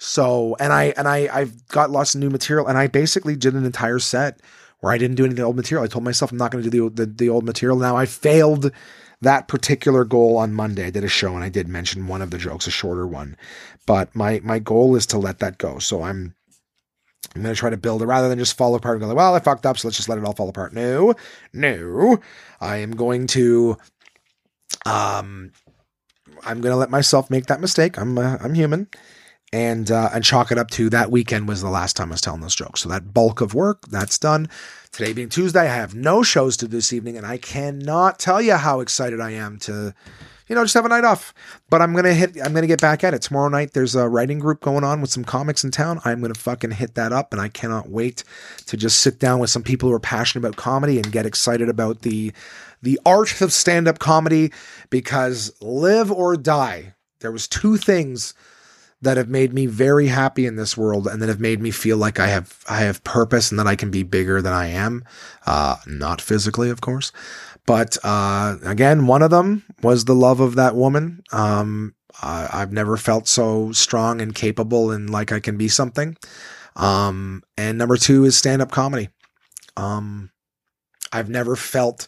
[0.05, 3.53] So, and I and I I've got lots of new material, and I basically did
[3.53, 4.41] an entire set
[4.81, 5.85] where I didn't do any of the old material.
[5.85, 7.79] I told myself I'm not going to do the, the the old material.
[7.79, 8.69] Now I failed
[9.21, 10.87] that particular goal on Monday.
[10.87, 13.37] I did a show and I did mention one of the jokes, a shorter one,
[13.85, 15.79] but my my goal is to let that go.
[15.79, 16.35] So I'm
[17.33, 19.35] I'm going to try to build it rather than just fall apart and go, well,
[19.35, 20.73] I fucked up, so let's just let it all fall apart.
[20.73, 21.13] No,
[21.53, 22.19] no.
[22.59, 23.77] I am going to,
[24.85, 25.51] um,
[26.45, 27.97] I'm going to let myself make that mistake.
[27.97, 28.89] I'm, uh, I'm human
[29.53, 32.21] and uh, and chalk it up to that weekend was the last time I was
[32.21, 32.81] telling those jokes.
[32.81, 34.49] So that bulk of work that's done.
[34.91, 38.55] Today being Tuesday, I have no shows to this evening, and I cannot tell you
[38.55, 39.93] how excited I am to,
[40.47, 41.35] you know, just have a night off.
[41.69, 42.35] But I'm gonna hit.
[42.43, 43.73] I'm gonna get back at it tomorrow night.
[43.73, 46.01] There's a writing group going on with some comics in town.
[46.03, 48.23] I'm gonna fucking hit that up, and I cannot wait
[48.65, 51.69] to just sit down with some people who are passionate about comedy and get excited
[51.69, 52.33] about the
[52.81, 54.51] the art of stand up comedy
[54.89, 56.95] because live or die.
[57.19, 58.33] There was two things
[59.03, 61.97] that have made me very happy in this world and that have made me feel
[61.97, 65.03] like I have I have purpose and that I can be bigger than I am.
[65.45, 67.11] Uh, not physically, of course.
[67.65, 71.23] But uh, again, one of them was the love of that woman.
[71.31, 76.15] Um, I, I've never felt so strong and capable and like I can be something.
[76.75, 79.09] Um, and number two is stand up comedy.
[79.75, 80.31] Um,
[81.11, 82.07] I've never felt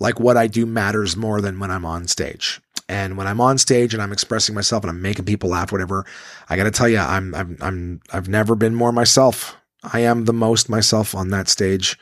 [0.00, 2.60] like what I do matters more than when I'm on stage.
[2.88, 6.04] And when I'm on stage and I'm expressing myself and I'm making people laugh, whatever,
[6.48, 9.56] I got to tell you, I'm, I'm, I'm, I've never been more myself.
[9.82, 11.98] I am the most myself on that stage,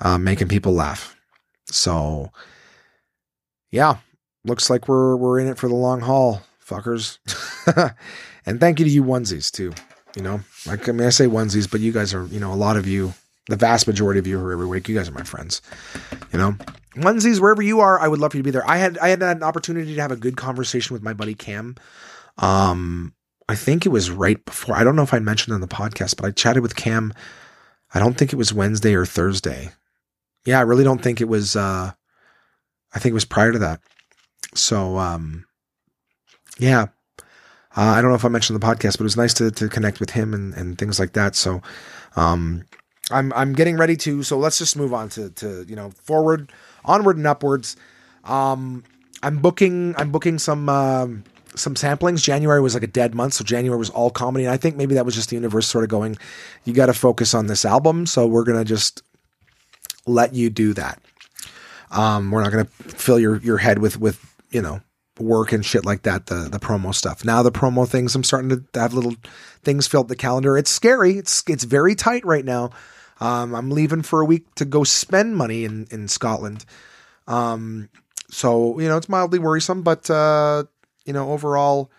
[0.00, 1.16] uh, making people laugh.
[1.66, 2.32] So,
[3.70, 3.98] yeah,
[4.44, 7.18] looks like we're we're in it for the long haul, fuckers.
[8.46, 9.72] and thank you to you onesies too.
[10.16, 12.54] You know, like I mean, I say onesies, but you guys are, you know, a
[12.54, 13.14] lot of you,
[13.48, 15.62] the vast majority of you who are every week, you guys are my friends.
[16.32, 16.56] You know,
[16.96, 18.68] onesies wherever you are i would love for you to be there.
[18.68, 21.76] I had i had an opportunity to have a good conversation with my buddy cam.
[22.38, 23.14] Um
[23.48, 26.16] i think it was right before i don't know if i mentioned on the podcast
[26.16, 27.12] but i chatted with cam
[27.94, 29.70] i don't think it was wednesday or thursday.
[30.44, 31.92] Yeah i really don't think it was uh
[32.94, 33.80] i think it was prior to that.
[34.54, 35.44] So um
[36.58, 36.86] yeah.
[37.76, 39.68] Uh, I don't know if I mentioned the podcast, but it was nice to, to
[39.68, 41.36] connect with him and, and things like that.
[41.36, 41.62] So,
[42.16, 42.64] um,
[43.10, 46.52] I'm, I'm getting ready to, so let's just move on to, to, you know, forward,
[46.84, 47.76] onward and upwards.
[48.24, 48.84] Um,
[49.22, 51.24] I'm booking, I'm booking some, um,
[51.56, 52.22] some samplings.
[52.22, 54.44] January was like a dead month, so January was all comedy.
[54.44, 56.16] And I think maybe that was just the universe sort of going,
[56.64, 58.06] you got to focus on this album.
[58.06, 59.02] So we're gonna just
[60.06, 61.00] let you do that.
[61.90, 64.80] Um, we're not gonna fill your your head with with you know
[65.18, 66.26] work and shit like that.
[66.26, 67.24] The the promo stuff.
[67.24, 69.14] Now the promo things, I'm starting to have little
[69.62, 70.56] things filled the calendar.
[70.56, 71.18] It's scary.
[71.18, 72.70] It's it's very tight right now.
[73.20, 76.64] Um, I'm leaving for a week to go spend money in in Scotland.
[77.26, 77.90] Um,
[78.30, 80.64] so you know it's mildly worrisome, but uh,
[81.04, 81.90] you know, overall,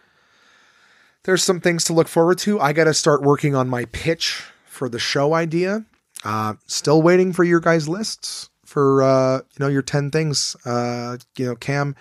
[1.24, 2.60] there's some things to look forward to.
[2.60, 5.86] I got to start working on my pitch for the show idea.
[6.24, 10.56] Uh, still waiting for your guys' lists for uh, you know your ten things.
[10.66, 11.96] Uh, you know, Cam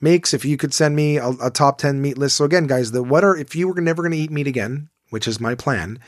[0.00, 2.36] makes if you could send me a, a top ten meat list.
[2.36, 4.88] So again, guys, the what are if you were never going to eat meat again,
[5.10, 5.98] which is my plan.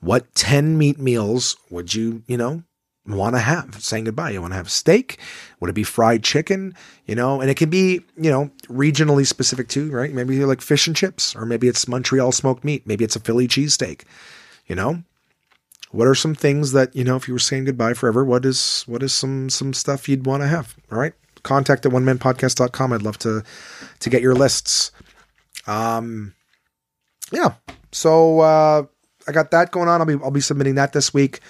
[0.00, 2.62] What ten meat meals would you you know
[3.16, 4.30] want to have saying goodbye.
[4.30, 5.18] You want to have steak?
[5.60, 6.74] Would it be fried chicken?
[7.06, 10.12] You know, and it can be, you know, regionally specific too, right?
[10.12, 12.86] Maybe you like fish and chips, or maybe it's Montreal smoked meat.
[12.86, 14.02] Maybe it's a Philly cheesesteak.
[14.66, 15.02] You know,
[15.90, 18.82] what are some things that, you know, if you were saying goodbye forever, what is
[18.86, 20.76] what is some some stuff you'd want to have?
[20.92, 21.14] All right.
[21.42, 22.92] Contact at one man podcast.com.
[22.92, 23.42] I'd love to
[24.00, 24.92] to get your lists.
[25.66, 26.34] Um
[27.32, 27.54] yeah.
[27.92, 28.82] So uh
[29.28, 30.00] I got that going on.
[30.00, 31.40] I'll be I'll be submitting that this week.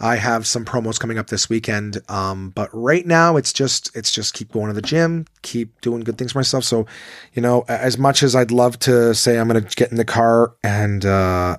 [0.00, 1.98] I have some promos coming up this weekend.
[2.08, 6.00] Um, but right now it's just it's just keep going to the gym, keep doing
[6.00, 6.64] good things for myself.
[6.64, 6.86] So,
[7.34, 10.04] you know, as much as I'd love to say I'm going to get in the
[10.04, 11.58] car and uh,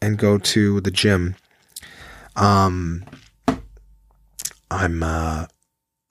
[0.00, 1.36] and go to the gym,
[2.36, 3.04] um,
[4.70, 5.46] I'm uh,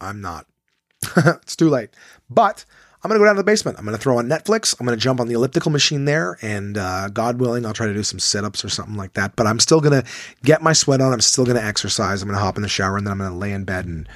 [0.01, 0.47] I'm not.
[1.17, 1.91] it's too late.
[2.29, 2.65] But
[3.03, 3.77] I'm going to go down to the basement.
[3.77, 4.79] I'm going to throw on Netflix.
[4.79, 6.37] I'm going to jump on the elliptical machine there.
[6.41, 9.35] And uh, God willing, I'll try to do some sit ups or something like that.
[9.35, 10.09] But I'm still going to
[10.43, 11.11] get my sweat on.
[11.11, 12.21] I'm still going to exercise.
[12.21, 13.85] I'm going to hop in the shower and then I'm going to lay in bed
[13.85, 14.07] and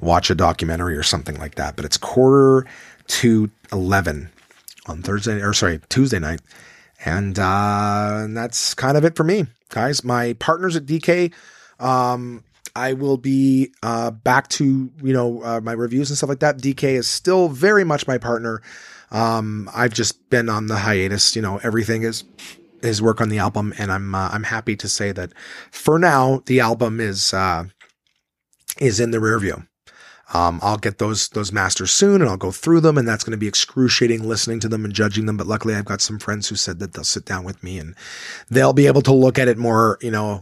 [0.00, 1.76] watch a documentary or something like that.
[1.76, 2.66] But it's quarter
[3.08, 4.30] to 11
[4.86, 6.40] on Thursday, or sorry, Tuesday night.
[7.04, 10.02] And, uh, that's kind of it for me, guys.
[10.02, 11.32] My partners at DK,
[11.78, 12.42] um,
[12.80, 16.58] I will be uh, back to you know uh, my reviews and stuff like that.
[16.58, 18.62] DK is still very much my partner.
[19.10, 21.36] Um, I've just been on the hiatus.
[21.36, 22.24] You know, everything is
[22.80, 25.32] his work on the album, and I'm uh, I'm happy to say that
[25.70, 27.64] for now the album is uh,
[28.78, 29.62] is in the rear view.
[30.32, 33.32] Um, I'll get those those masters soon, and I'll go through them, and that's going
[33.32, 35.36] to be excruciating listening to them and judging them.
[35.36, 37.94] But luckily, I've got some friends who said that they'll sit down with me and
[38.48, 40.40] they'll be able to look at it more, you know,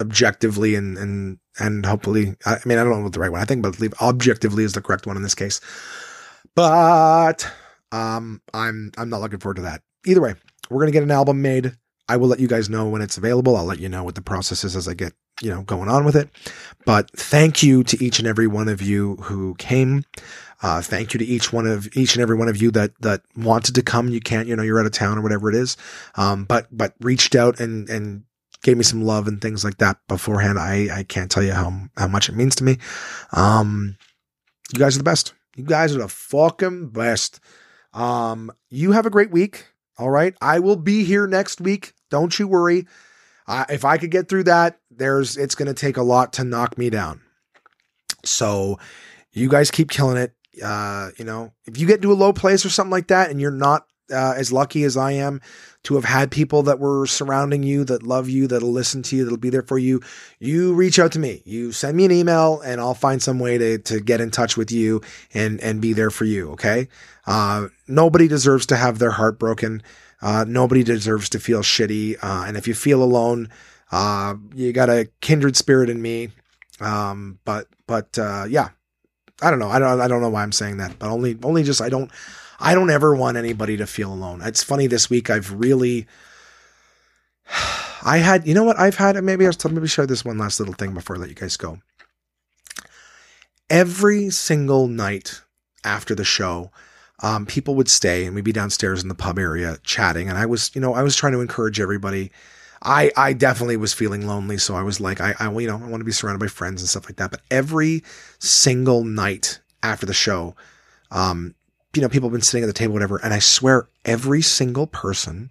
[0.00, 3.46] objectively and and and hopefully I mean I don't know what the right one I
[3.46, 5.60] think but leave objectively is the correct one in this case.
[6.54, 7.50] But
[7.92, 9.82] um I'm I'm not looking forward to that.
[10.06, 10.34] Either way,
[10.70, 11.76] we're gonna get an album made.
[12.08, 13.56] I will let you guys know when it's available.
[13.56, 16.04] I'll let you know what the process is as I get, you know, going on
[16.04, 16.28] with it.
[16.84, 20.04] But thank you to each and every one of you who came.
[20.62, 23.22] Uh, thank you to each one of each and every one of you that that
[23.36, 24.08] wanted to come.
[24.08, 25.76] You can't, you know, you're out of town or whatever it is.
[26.14, 28.22] Um, but but reached out and and
[28.66, 30.58] gave me some love and things like that beforehand.
[30.58, 32.78] I, I can't tell you how, how much it means to me.
[33.32, 33.96] Um,
[34.74, 35.34] you guys are the best.
[35.54, 37.38] You guys are the fucking best.
[37.94, 39.68] Um, you have a great week.
[39.98, 40.34] All right.
[40.42, 41.94] I will be here next week.
[42.10, 42.88] Don't you worry.
[43.46, 46.44] Uh, if I could get through that, there's, it's going to take a lot to
[46.44, 47.20] knock me down.
[48.24, 48.80] So
[49.30, 50.34] you guys keep killing it.
[50.60, 53.40] Uh, you know, if you get to a low place or something like that and
[53.40, 55.40] you're not uh, as lucky as I am
[55.84, 59.24] to have had people that were surrounding you, that love you, that'll listen to you,
[59.24, 60.00] that'll be there for you,
[60.40, 61.42] you reach out to me.
[61.44, 64.56] You send me an email and I'll find some way to, to get in touch
[64.56, 65.00] with you
[65.32, 66.50] and, and be there for you.
[66.52, 66.88] Okay.
[67.26, 69.82] Uh, nobody deserves to have their heart broken.
[70.20, 72.16] Uh, nobody deserves to feel shitty.
[72.20, 73.48] Uh, and if you feel alone,
[73.92, 76.30] uh, you got a kindred spirit in me.
[76.80, 78.70] Um, but, but, uh, yeah,
[79.40, 79.68] I don't know.
[79.68, 82.10] I don't, I don't know why I'm saying that, but only, only just, I don't,
[82.58, 84.40] I don't ever want anybody to feel alone.
[84.42, 86.06] It's funny this week I've really
[88.02, 88.78] I had, you know what?
[88.78, 91.34] I've had maybe I'll maybe share this one last little thing before I let you
[91.34, 91.78] guys go.
[93.68, 95.42] Every single night
[95.84, 96.70] after the show,
[97.22, 100.28] um, people would stay and we'd be downstairs in the pub area chatting.
[100.28, 102.30] And I was, you know, I was trying to encourage everybody.
[102.82, 104.58] I, I definitely was feeling lonely.
[104.58, 106.82] So I was like, I, I, you know, I want to be surrounded by friends
[106.82, 107.30] and stuff like that.
[107.30, 108.04] But every
[108.38, 110.54] single night after the show,
[111.10, 111.54] um,
[111.94, 113.16] you know, people have been sitting at the table, whatever.
[113.18, 115.50] And I swear every single person,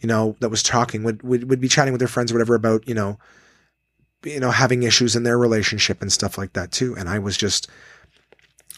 [0.00, 2.54] you know, that was talking would, would, would be chatting with their friends or whatever
[2.54, 3.18] about, you know,
[4.24, 6.96] you know, having issues in their relationship and stuff like that too.
[6.96, 7.68] And I was just,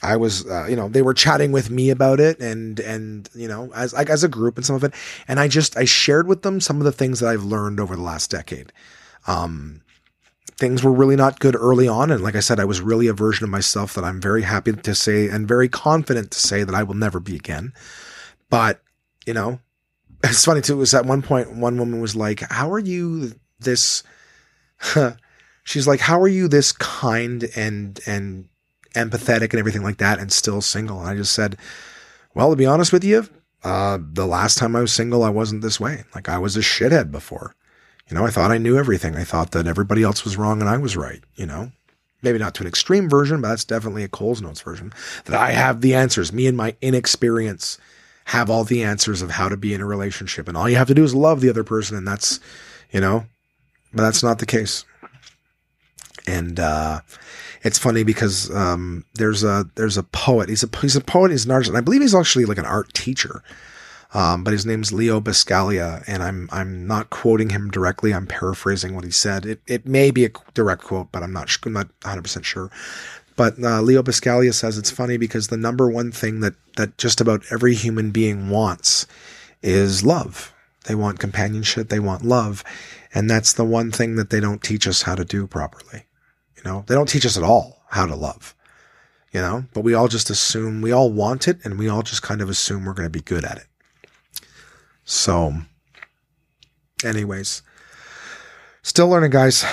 [0.02, 3.48] I was, uh, you know, they were chatting with me about it and, and, you
[3.48, 4.92] know, as, like, as a group and some of it.
[5.28, 7.96] And I just, I shared with them some of the things that I've learned over
[7.96, 8.72] the last decade.
[9.26, 9.80] Um,
[10.56, 12.10] things were really not good early on.
[12.10, 14.72] And like I said, I was really a version of myself that I'm very happy
[14.72, 17.72] to say and very confident to say that I will never be again.
[18.50, 18.80] But,
[19.26, 19.60] you know,
[20.24, 24.02] it's funny too, was at one point, one woman was like, how are you this,
[25.64, 28.48] she's like, how are you this kind and, and
[28.94, 31.00] empathetic and everything like that and still single.
[31.00, 31.56] And I just said,
[32.34, 33.28] well, to be honest with you,
[33.62, 36.04] uh, the last time I was single, I wasn't this way.
[36.14, 37.54] Like I was a shithead before.
[38.08, 39.16] You know, I thought I knew everything.
[39.16, 41.72] I thought that everybody else was wrong and I was right, you know?
[42.22, 44.92] Maybe not to an extreme version, but that's definitely a Coles Notes version.
[45.26, 46.32] That I have the answers.
[46.32, 47.78] Me and my inexperience
[48.26, 50.48] have all the answers of how to be in a relationship.
[50.48, 51.96] And all you have to do is love the other person.
[51.96, 52.40] And that's,
[52.90, 53.26] you know,
[53.92, 54.84] but that's not the case.
[56.26, 57.00] And, uh,
[57.64, 60.50] it's funny because um, there's a there's a poet.
[60.50, 61.30] He's a he's a poet.
[61.30, 63.42] He's an artist, and I believe he's actually like an art teacher.
[64.14, 68.14] Um, but his name's Leo Buscaglia, and I'm I'm not quoting him directly.
[68.14, 69.44] I'm paraphrasing what he said.
[69.44, 72.70] It it may be a direct quote, but I'm not I'm not 100 percent sure.
[73.36, 77.20] But uh, Leo Buscaglia says it's funny because the number one thing that that just
[77.20, 79.08] about every human being wants
[79.62, 80.54] is love.
[80.84, 81.88] They want companionship.
[81.88, 82.62] They want love,
[83.12, 86.04] and that's the one thing that they don't teach us how to do properly.
[86.56, 88.54] You know, they don't teach us at all how to love,
[89.32, 92.22] you know, but we all just assume we all want it and we all just
[92.22, 93.66] kind of assume we're going to be good at it.
[95.04, 95.54] So,
[97.04, 97.62] anyways,
[98.82, 99.64] still learning, guys.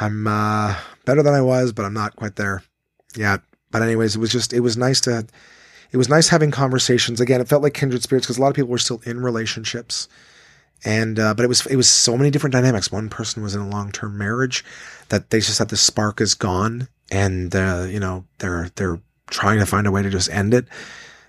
[0.00, 2.62] I'm uh, better than I was, but I'm not quite there
[3.16, 3.40] yet.
[3.70, 5.26] But anyways, it was just it was nice to
[5.90, 7.20] it was nice having conversations.
[7.20, 10.08] Again, it felt like kindred spirits because a lot of people were still in relationships
[10.84, 12.92] and uh, but it was it was so many different dynamics.
[12.92, 14.64] One person was in a long term marriage
[15.08, 19.58] that they just had the spark is gone, and uh, you know they're they're trying
[19.58, 20.66] to find a way to just end it.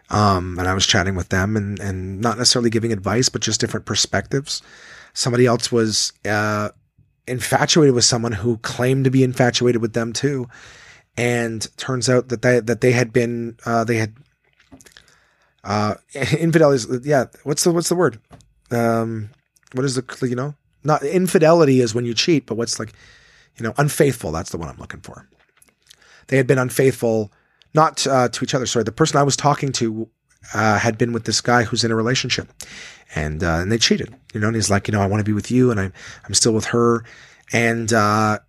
[0.10, 3.60] Um, and I was chatting with them and and not necessarily giving advice, but just
[3.60, 4.62] different perspectives.
[5.14, 6.70] Somebody else was uh,
[7.28, 10.48] infatuated with someone who claimed to be infatuated with them too,
[11.18, 14.14] and turns out that they that they had been uh, they had
[15.64, 15.96] uh,
[16.40, 16.86] infidelity.
[17.04, 18.20] Yeah, what's the what's the word?
[18.72, 19.30] Um,
[19.74, 22.94] what is the you know not infidelity is when you cheat, but what's like
[23.58, 24.32] you know unfaithful?
[24.32, 25.28] That's the one I'm looking for.
[26.28, 27.32] They had been unfaithful,
[27.74, 28.66] not uh, to each other.
[28.66, 30.10] Sorry, the person I was talking to
[30.54, 32.50] uh, had been with this guy who's in a relationship,
[33.16, 34.14] and uh, and they cheated.
[34.34, 35.94] You know, and he's like, you know, I want to be with you, and I'm
[36.26, 37.04] I'm still with her,
[37.52, 38.40] and uh,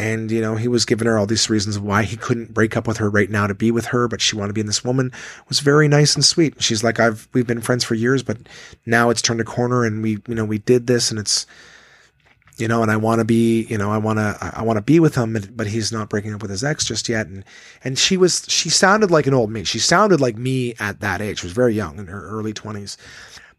[0.00, 2.86] and, you know, he was giving her all these reasons why he couldn't break up
[2.86, 4.84] with her right now to be with her, but she wanted to be in this
[4.84, 6.62] woman it was very nice and sweet.
[6.62, 8.38] She's like, I've, we've been friends for years, but
[8.86, 11.46] now it's turned a corner and we, you know, we did this and it's,
[12.58, 14.82] you know, and I want to be, you know, I want to, I want to
[14.82, 17.26] be with him, but he's not breaking up with his ex just yet.
[17.26, 17.44] And,
[17.84, 19.64] and she was, she sounded like an old me.
[19.64, 21.40] She sounded like me at that age.
[21.40, 22.98] She was very young in her early twenties.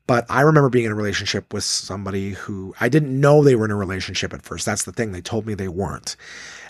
[0.05, 3.65] But I remember being in a relationship with somebody who I didn't know they were
[3.65, 4.65] in a relationship at first.
[4.65, 5.11] That's the thing.
[5.11, 6.15] They told me they weren't.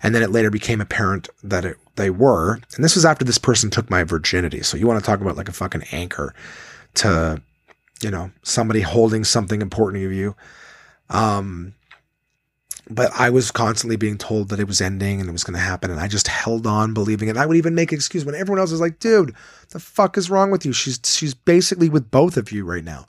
[0.04, 2.60] And then it later became apparent that it, they were.
[2.76, 4.62] And this was after this person took my virginity.
[4.62, 6.36] So you want to talk about like a fucking anchor
[6.96, 7.42] to,
[8.02, 10.36] you know, somebody holding something important to you.
[11.10, 11.76] Um,
[12.90, 15.60] but I was constantly being told that it was ending and it was going to
[15.60, 15.92] happen.
[15.92, 17.38] And I just held on believing it.
[17.38, 19.36] I would even make excuse when everyone else was like, dude,
[19.70, 20.74] the fuck is wrong with you?
[20.74, 23.06] She's, she's basically with both of you right now.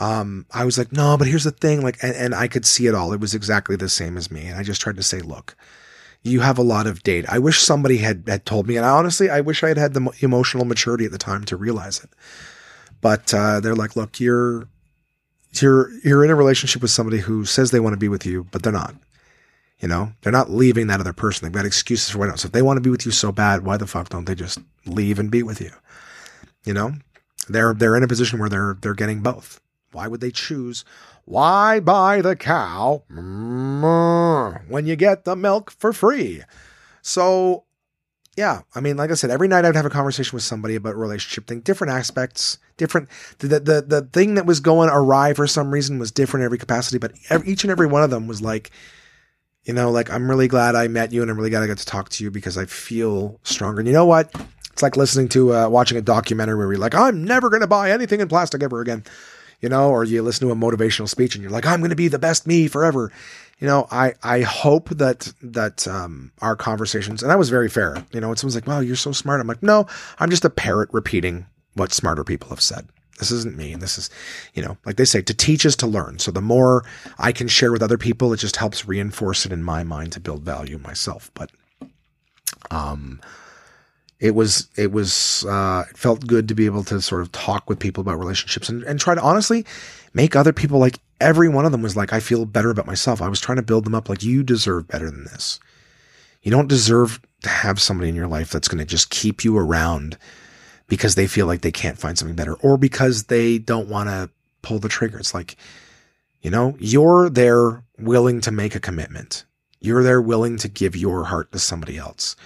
[0.00, 1.82] Um, I was like, no, but here's the thing.
[1.82, 3.12] Like, and, and I could see it all.
[3.12, 4.46] It was exactly the same as me.
[4.46, 5.54] And I just tried to say, look,
[6.22, 7.26] you have a lot of date.
[7.28, 8.78] I wish somebody had, had told me.
[8.78, 11.56] And I honestly, I wish I had had the emotional maturity at the time to
[11.56, 12.10] realize it.
[13.02, 14.66] But, uh, they're like, look, you're,
[15.62, 18.46] you're you're in a relationship with somebody who says they want to be with you,
[18.50, 18.94] but they're not.
[19.80, 21.44] You know, they're not leaving that other person.
[21.44, 22.38] They've got excuses for why not.
[22.38, 24.34] So if they want to be with you so bad, why the fuck don't they
[24.34, 25.72] just leave and be with you?
[26.64, 26.92] You know,
[27.48, 29.60] they're they're in a position where they're they're getting both.
[29.92, 30.84] Why would they choose?
[31.24, 34.70] Why buy the cow mm-hmm.
[34.70, 36.42] when you get the milk for free?
[37.02, 37.64] So
[38.36, 40.96] yeah, I mean, like I said, every night I'd have a conversation with somebody about
[40.96, 43.08] relationship thing, different aspects, different.
[43.38, 46.58] The, the the thing that was going awry for some reason was different in every
[46.58, 48.72] capacity, but every, each and every one of them was like,
[49.64, 51.78] you know, like I'm really glad I met you, and I'm really glad I got
[51.78, 53.80] to talk to you because I feel stronger.
[53.80, 54.34] And you know what?
[54.72, 57.68] It's like listening to uh, watching a documentary where you're like, I'm never going to
[57.68, 59.04] buy anything in plastic ever again,
[59.60, 61.96] you know, or you listen to a motivational speech and you're like, I'm going to
[61.96, 63.12] be the best me forever
[63.58, 68.04] you know, I, I hope that, that, um, our conversations, and I was very fair,
[68.12, 69.40] you know, when someone's like, wow, you're so smart.
[69.40, 69.86] I'm like, no,
[70.18, 72.88] I'm just a parrot repeating what smarter people have said.
[73.18, 73.76] This isn't me.
[73.76, 74.10] This is,
[74.54, 76.18] you know, like they say, to teach is to learn.
[76.18, 76.84] So the more
[77.18, 80.20] I can share with other people, it just helps reinforce it in my mind to
[80.20, 81.30] build value myself.
[81.34, 81.52] But,
[82.72, 83.20] um,
[84.20, 87.68] it was it was uh, it felt good to be able to sort of talk
[87.68, 89.66] with people about relationships and, and try to honestly
[90.14, 93.22] make other people like every one of them was like I feel better about myself.
[93.22, 95.60] I was trying to build them up like you deserve better than this.
[96.42, 99.56] You don't deserve to have somebody in your life that's going to just keep you
[99.56, 100.18] around
[100.88, 104.30] because they feel like they can't find something better or because they don't want to
[104.62, 105.18] pull the trigger.
[105.18, 105.56] It's like,
[106.42, 109.44] you know, you're there willing to make a commitment.
[109.80, 112.36] You're there willing to give your heart to somebody else.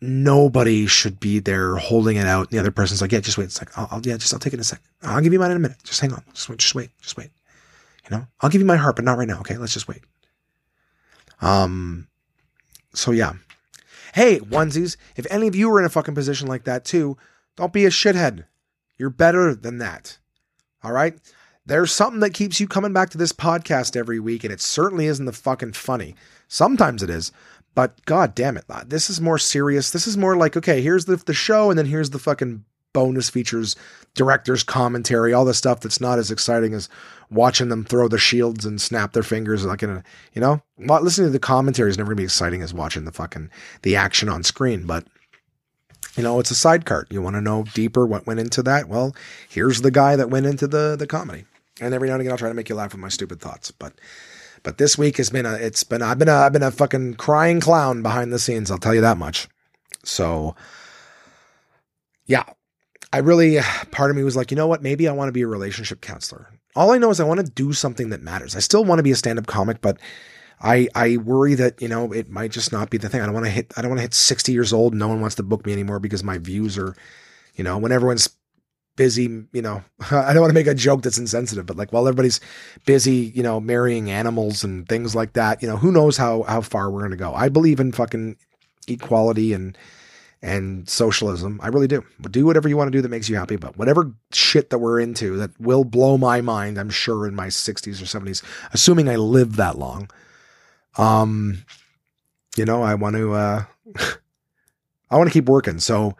[0.00, 2.48] Nobody should be there holding it out.
[2.48, 3.44] And The other person's like, yeah, just wait.
[3.44, 4.84] It's like, I'll, I'll yeah, just, I'll take it in a second.
[5.02, 5.78] I'll give you mine in a minute.
[5.84, 6.22] Just hang on.
[6.32, 7.30] Just wait, just wait, just wait.
[8.08, 9.40] You know, I'll give you my heart, but not right now.
[9.40, 9.56] Okay.
[9.56, 10.02] Let's just wait.
[11.40, 12.08] Um,
[12.94, 13.34] so yeah.
[14.14, 17.18] Hey, onesies, if any of you are in a fucking position like that too,
[17.56, 18.44] don't be a shithead.
[18.96, 20.16] You're better than that.
[20.82, 21.18] All right?
[21.66, 25.06] There's something that keeps you coming back to this podcast every week, and it certainly
[25.06, 26.14] isn't the fucking funny.
[26.46, 27.32] Sometimes it is,
[27.76, 29.92] but god damn it, this is more serious.
[29.92, 33.28] This is more like, okay, here's the, the show, and then here's the fucking bonus
[33.28, 33.76] features,
[34.14, 36.88] director's commentary, all the stuff that's not as exciting as
[37.30, 40.02] watching them throw the shields and snap their fingers like in
[40.32, 43.50] you know, listening to the commentary is never gonna be exciting as watching the fucking
[43.82, 44.86] the action on screen.
[44.86, 45.04] But
[46.16, 47.08] you know, it's a side cart.
[47.10, 48.88] You want to know deeper what went into that?
[48.88, 49.14] Well,
[49.50, 51.44] here's the guy that went into the the comedy.
[51.78, 53.70] And every now and again, I'll try to make you laugh with my stupid thoughts.
[53.70, 53.92] But
[54.66, 57.14] but this week has been a it's been I've been a I've been a fucking
[57.14, 58.68] crying clown behind the scenes.
[58.68, 59.46] I'll tell you that much.
[60.02, 60.56] So
[62.26, 62.42] yeah,
[63.12, 63.60] I really
[63.92, 64.82] part of me was like, you know what?
[64.82, 66.52] Maybe I want to be a relationship counselor.
[66.74, 68.56] All I know is I want to do something that matters.
[68.56, 69.98] I still want to be a stand-up comic, but
[70.60, 73.20] I I worry that, you know, it might just not be the thing.
[73.20, 75.20] I don't want to hit I don't want to hit 60 years old no one
[75.20, 76.96] wants to book me anymore because my views are,
[77.54, 78.28] you know, when everyone's
[78.96, 82.08] busy, you know, I don't want to make a joke that's insensitive, but like while
[82.08, 82.40] everybody's
[82.84, 86.60] busy, you know, marrying animals and things like that, you know, who knows how how
[86.60, 87.34] far we're going to go.
[87.34, 88.36] I believe in fucking
[88.88, 89.76] equality and
[90.42, 91.58] and socialism.
[91.62, 92.04] I really do.
[92.30, 93.56] Do whatever you want to do that makes you happy.
[93.56, 97.48] But whatever shit that we're into that will blow my mind, I'm sure in my
[97.48, 98.42] 60s or 70s,
[98.72, 100.10] assuming I live that long.
[100.98, 101.64] Um,
[102.56, 103.64] you know, I want to, uh,
[105.10, 105.78] I want to keep working.
[105.78, 106.16] So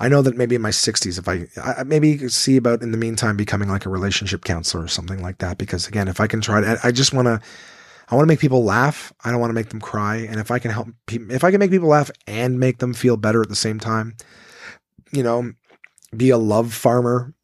[0.00, 2.96] I know that maybe in my 60s, if I, I maybe see about in the
[2.96, 5.58] meantime becoming like a relationship counselor or something like that.
[5.58, 7.38] Because again, if I can try to, I just want to,
[8.08, 9.12] I want to make people laugh.
[9.22, 10.16] I don't want to make them cry.
[10.16, 13.18] And if I can help, if I can make people laugh and make them feel
[13.18, 14.16] better at the same time,
[15.12, 15.52] you know,
[16.16, 17.34] be a love farmer.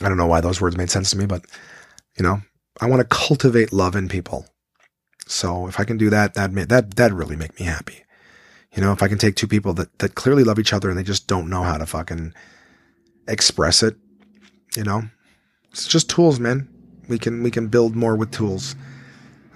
[0.00, 1.44] I don't know why those words made sense to me, but
[2.16, 2.40] you know,
[2.80, 4.46] I want to cultivate love in people.
[5.26, 8.02] So if I can do that, that that that really make me happy.
[8.74, 10.98] You know, if I can take two people that that clearly love each other and
[10.98, 12.34] they just don't know how to fucking
[13.28, 13.96] express it,
[14.76, 15.02] you know,
[15.70, 16.68] it's just tools, man.
[17.08, 18.74] We can we can build more with tools.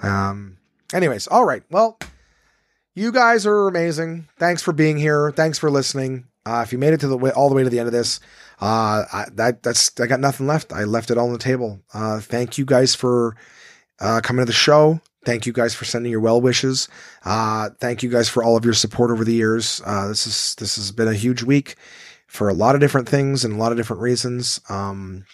[0.02, 0.58] Um,
[0.92, 1.62] anyways, all right.
[1.70, 1.98] Well,
[2.94, 4.28] you guys are amazing.
[4.38, 5.30] Thanks for being here.
[5.30, 6.26] Thanks for listening.
[6.46, 7.92] Uh, if you made it to the way, all the way to the end of
[7.92, 8.20] this,
[8.60, 10.72] uh, I, that, that's, I got nothing left.
[10.72, 11.80] I left it all on the table.
[11.92, 13.36] Uh, thank you guys for,
[14.00, 15.00] uh, coming to the show.
[15.26, 16.88] Thank you guys for sending your well wishes.
[17.24, 19.82] Uh, thank you guys for all of your support over the years.
[19.84, 21.74] Uh, this is, this has been a huge week
[22.28, 24.60] for a lot of different things and a lot of different reasons.
[24.68, 25.26] Um,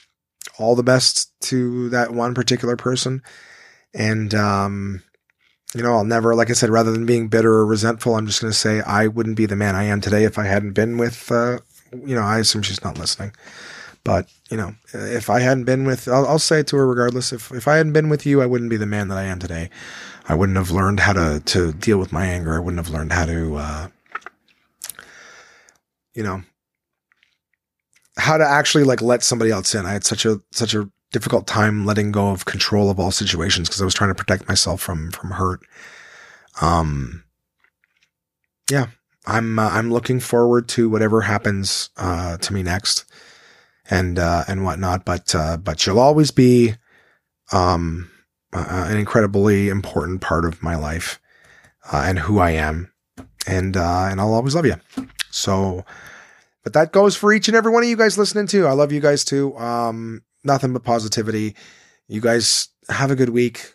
[0.59, 3.22] all the best to that one particular person.
[3.95, 5.03] And, um,
[5.74, 8.40] you know, I'll never, like I said, rather than being bitter or resentful, I'm just
[8.40, 10.97] going to say I wouldn't be the man I am today if I hadn't been
[10.97, 11.59] with, uh,
[11.93, 13.32] you know, I assume she's not listening.
[14.05, 17.32] But, you know, if I hadn't been with, I'll, I'll say it to her regardless.
[17.32, 19.38] If, if I hadn't been with you, I wouldn't be the man that I am
[19.38, 19.70] today.
[20.28, 22.55] I wouldn't have learned how to, to deal with my anger.
[22.55, 23.88] I wouldn't have learned how to, uh,
[26.14, 26.42] you know,
[28.16, 29.86] how to actually like let somebody else in.
[29.86, 33.68] I had such a, such a difficult time letting go of control of all situations
[33.68, 35.61] because I was trying to protect myself from from hurt.
[36.61, 37.24] Um,
[38.70, 38.86] yeah,
[39.26, 43.05] I'm uh, I'm looking forward to whatever happens uh, to me next,
[43.93, 45.05] and uh, and whatnot.
[45.05, 46.74] But uh, but she'll always be
[47.53, 48.11] um,
[48.53, 51.20] uh, an incredibly important part of my life
[51.93, 52.90] uh, and who I am,
[53.47, 54.76] and and I'll always love you.
[55.30, 55.84] So.
[56.64, 58.68] But that goes for each and every one of you guys listening too.
[58.68, 59.59] I love you guys too.
[59.59, 61.57] Um, nothing but positivity.
[62.07, 63.74] You guys have a good week.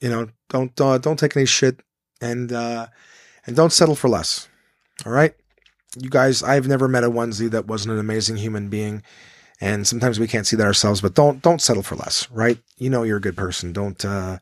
[0.00, 1.82] You know, don't uh, don't take any shit
[2.22, 2.86] and uh,
[3.46, 4.48] and don't settle for less.
[5.04, 5.34] All right,
[6.00, 6.42] you guys.
[6.42, 9.02] I've never met a onesie that wasn't an amazing human being,
[9.62, 11.00] and sometimes we can't see that ourselves.
[11.00, 12.30] But don't don't settle for less.
[12.30, 12.58] Right?
[12.76, 13.72] You know you're a good person.
[13.72, 14.38] Don't uh,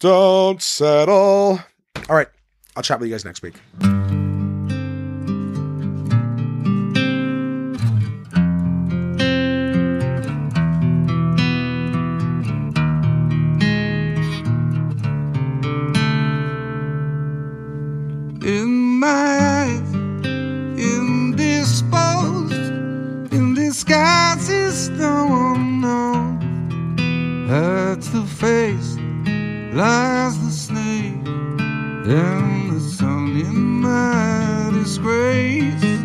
[0.00, 1.60] don't settle.
[2.08, 2.28] All right,
[2.76, 3.54] I'll chat with you guys next week.
[27.54, 28.96] At the face,
[29.72, 36.02] lies the snake, and the sun in my disgrace.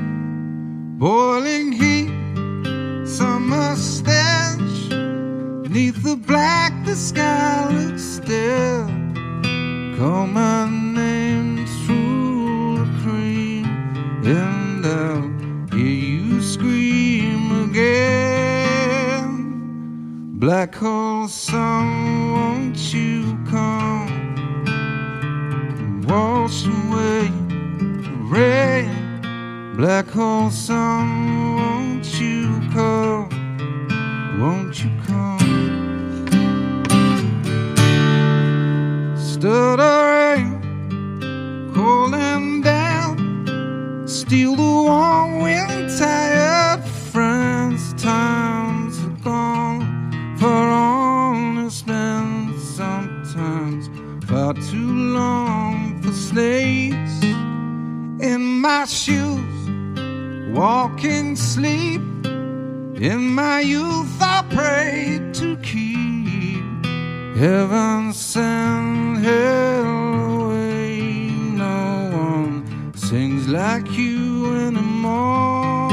[0.99, 2.11] Boiling heat,
[3.07, 4.89] summer stench,
[5.63, 8.85] beneath the black the sky looks still.
[9.97, 10.88] Come on.
[20.49, 24.09] Black hole sun, won't you come?
[26.07, 27.27] Wash away
[28.01, 29.75] the rain.
[29.77, 33.29] Black hole sun, won't you come?
[34.39, 34.89] Won't you
[58.89, 59.69] in shoes,
[60.55, 62.01] walking sleep.
[63.01, 66.63] In my youth, I prayed to keep
[67.37, 71.01] heaven send hell away.
[71.65, 75.89] No one sings like you anymore.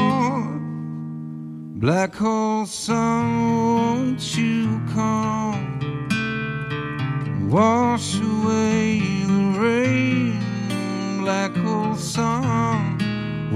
[1.78, 5.64] Black hole sun, won't you come?
[7.50, 8.95] Wash away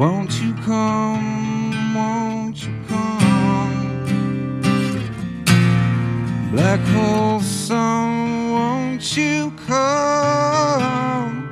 [0.01, 1.94] won't you come?
[1.94, 4.01] Won't you come?
[6.53, 11.46] Black hole sun, won't you come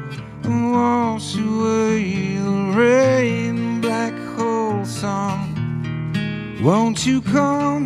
[0.45, 3.83] and wash away the rain?
[3.83, 7.85] Black hole sun, won't you come?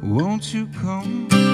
[0.00, 1.45] Won't you come?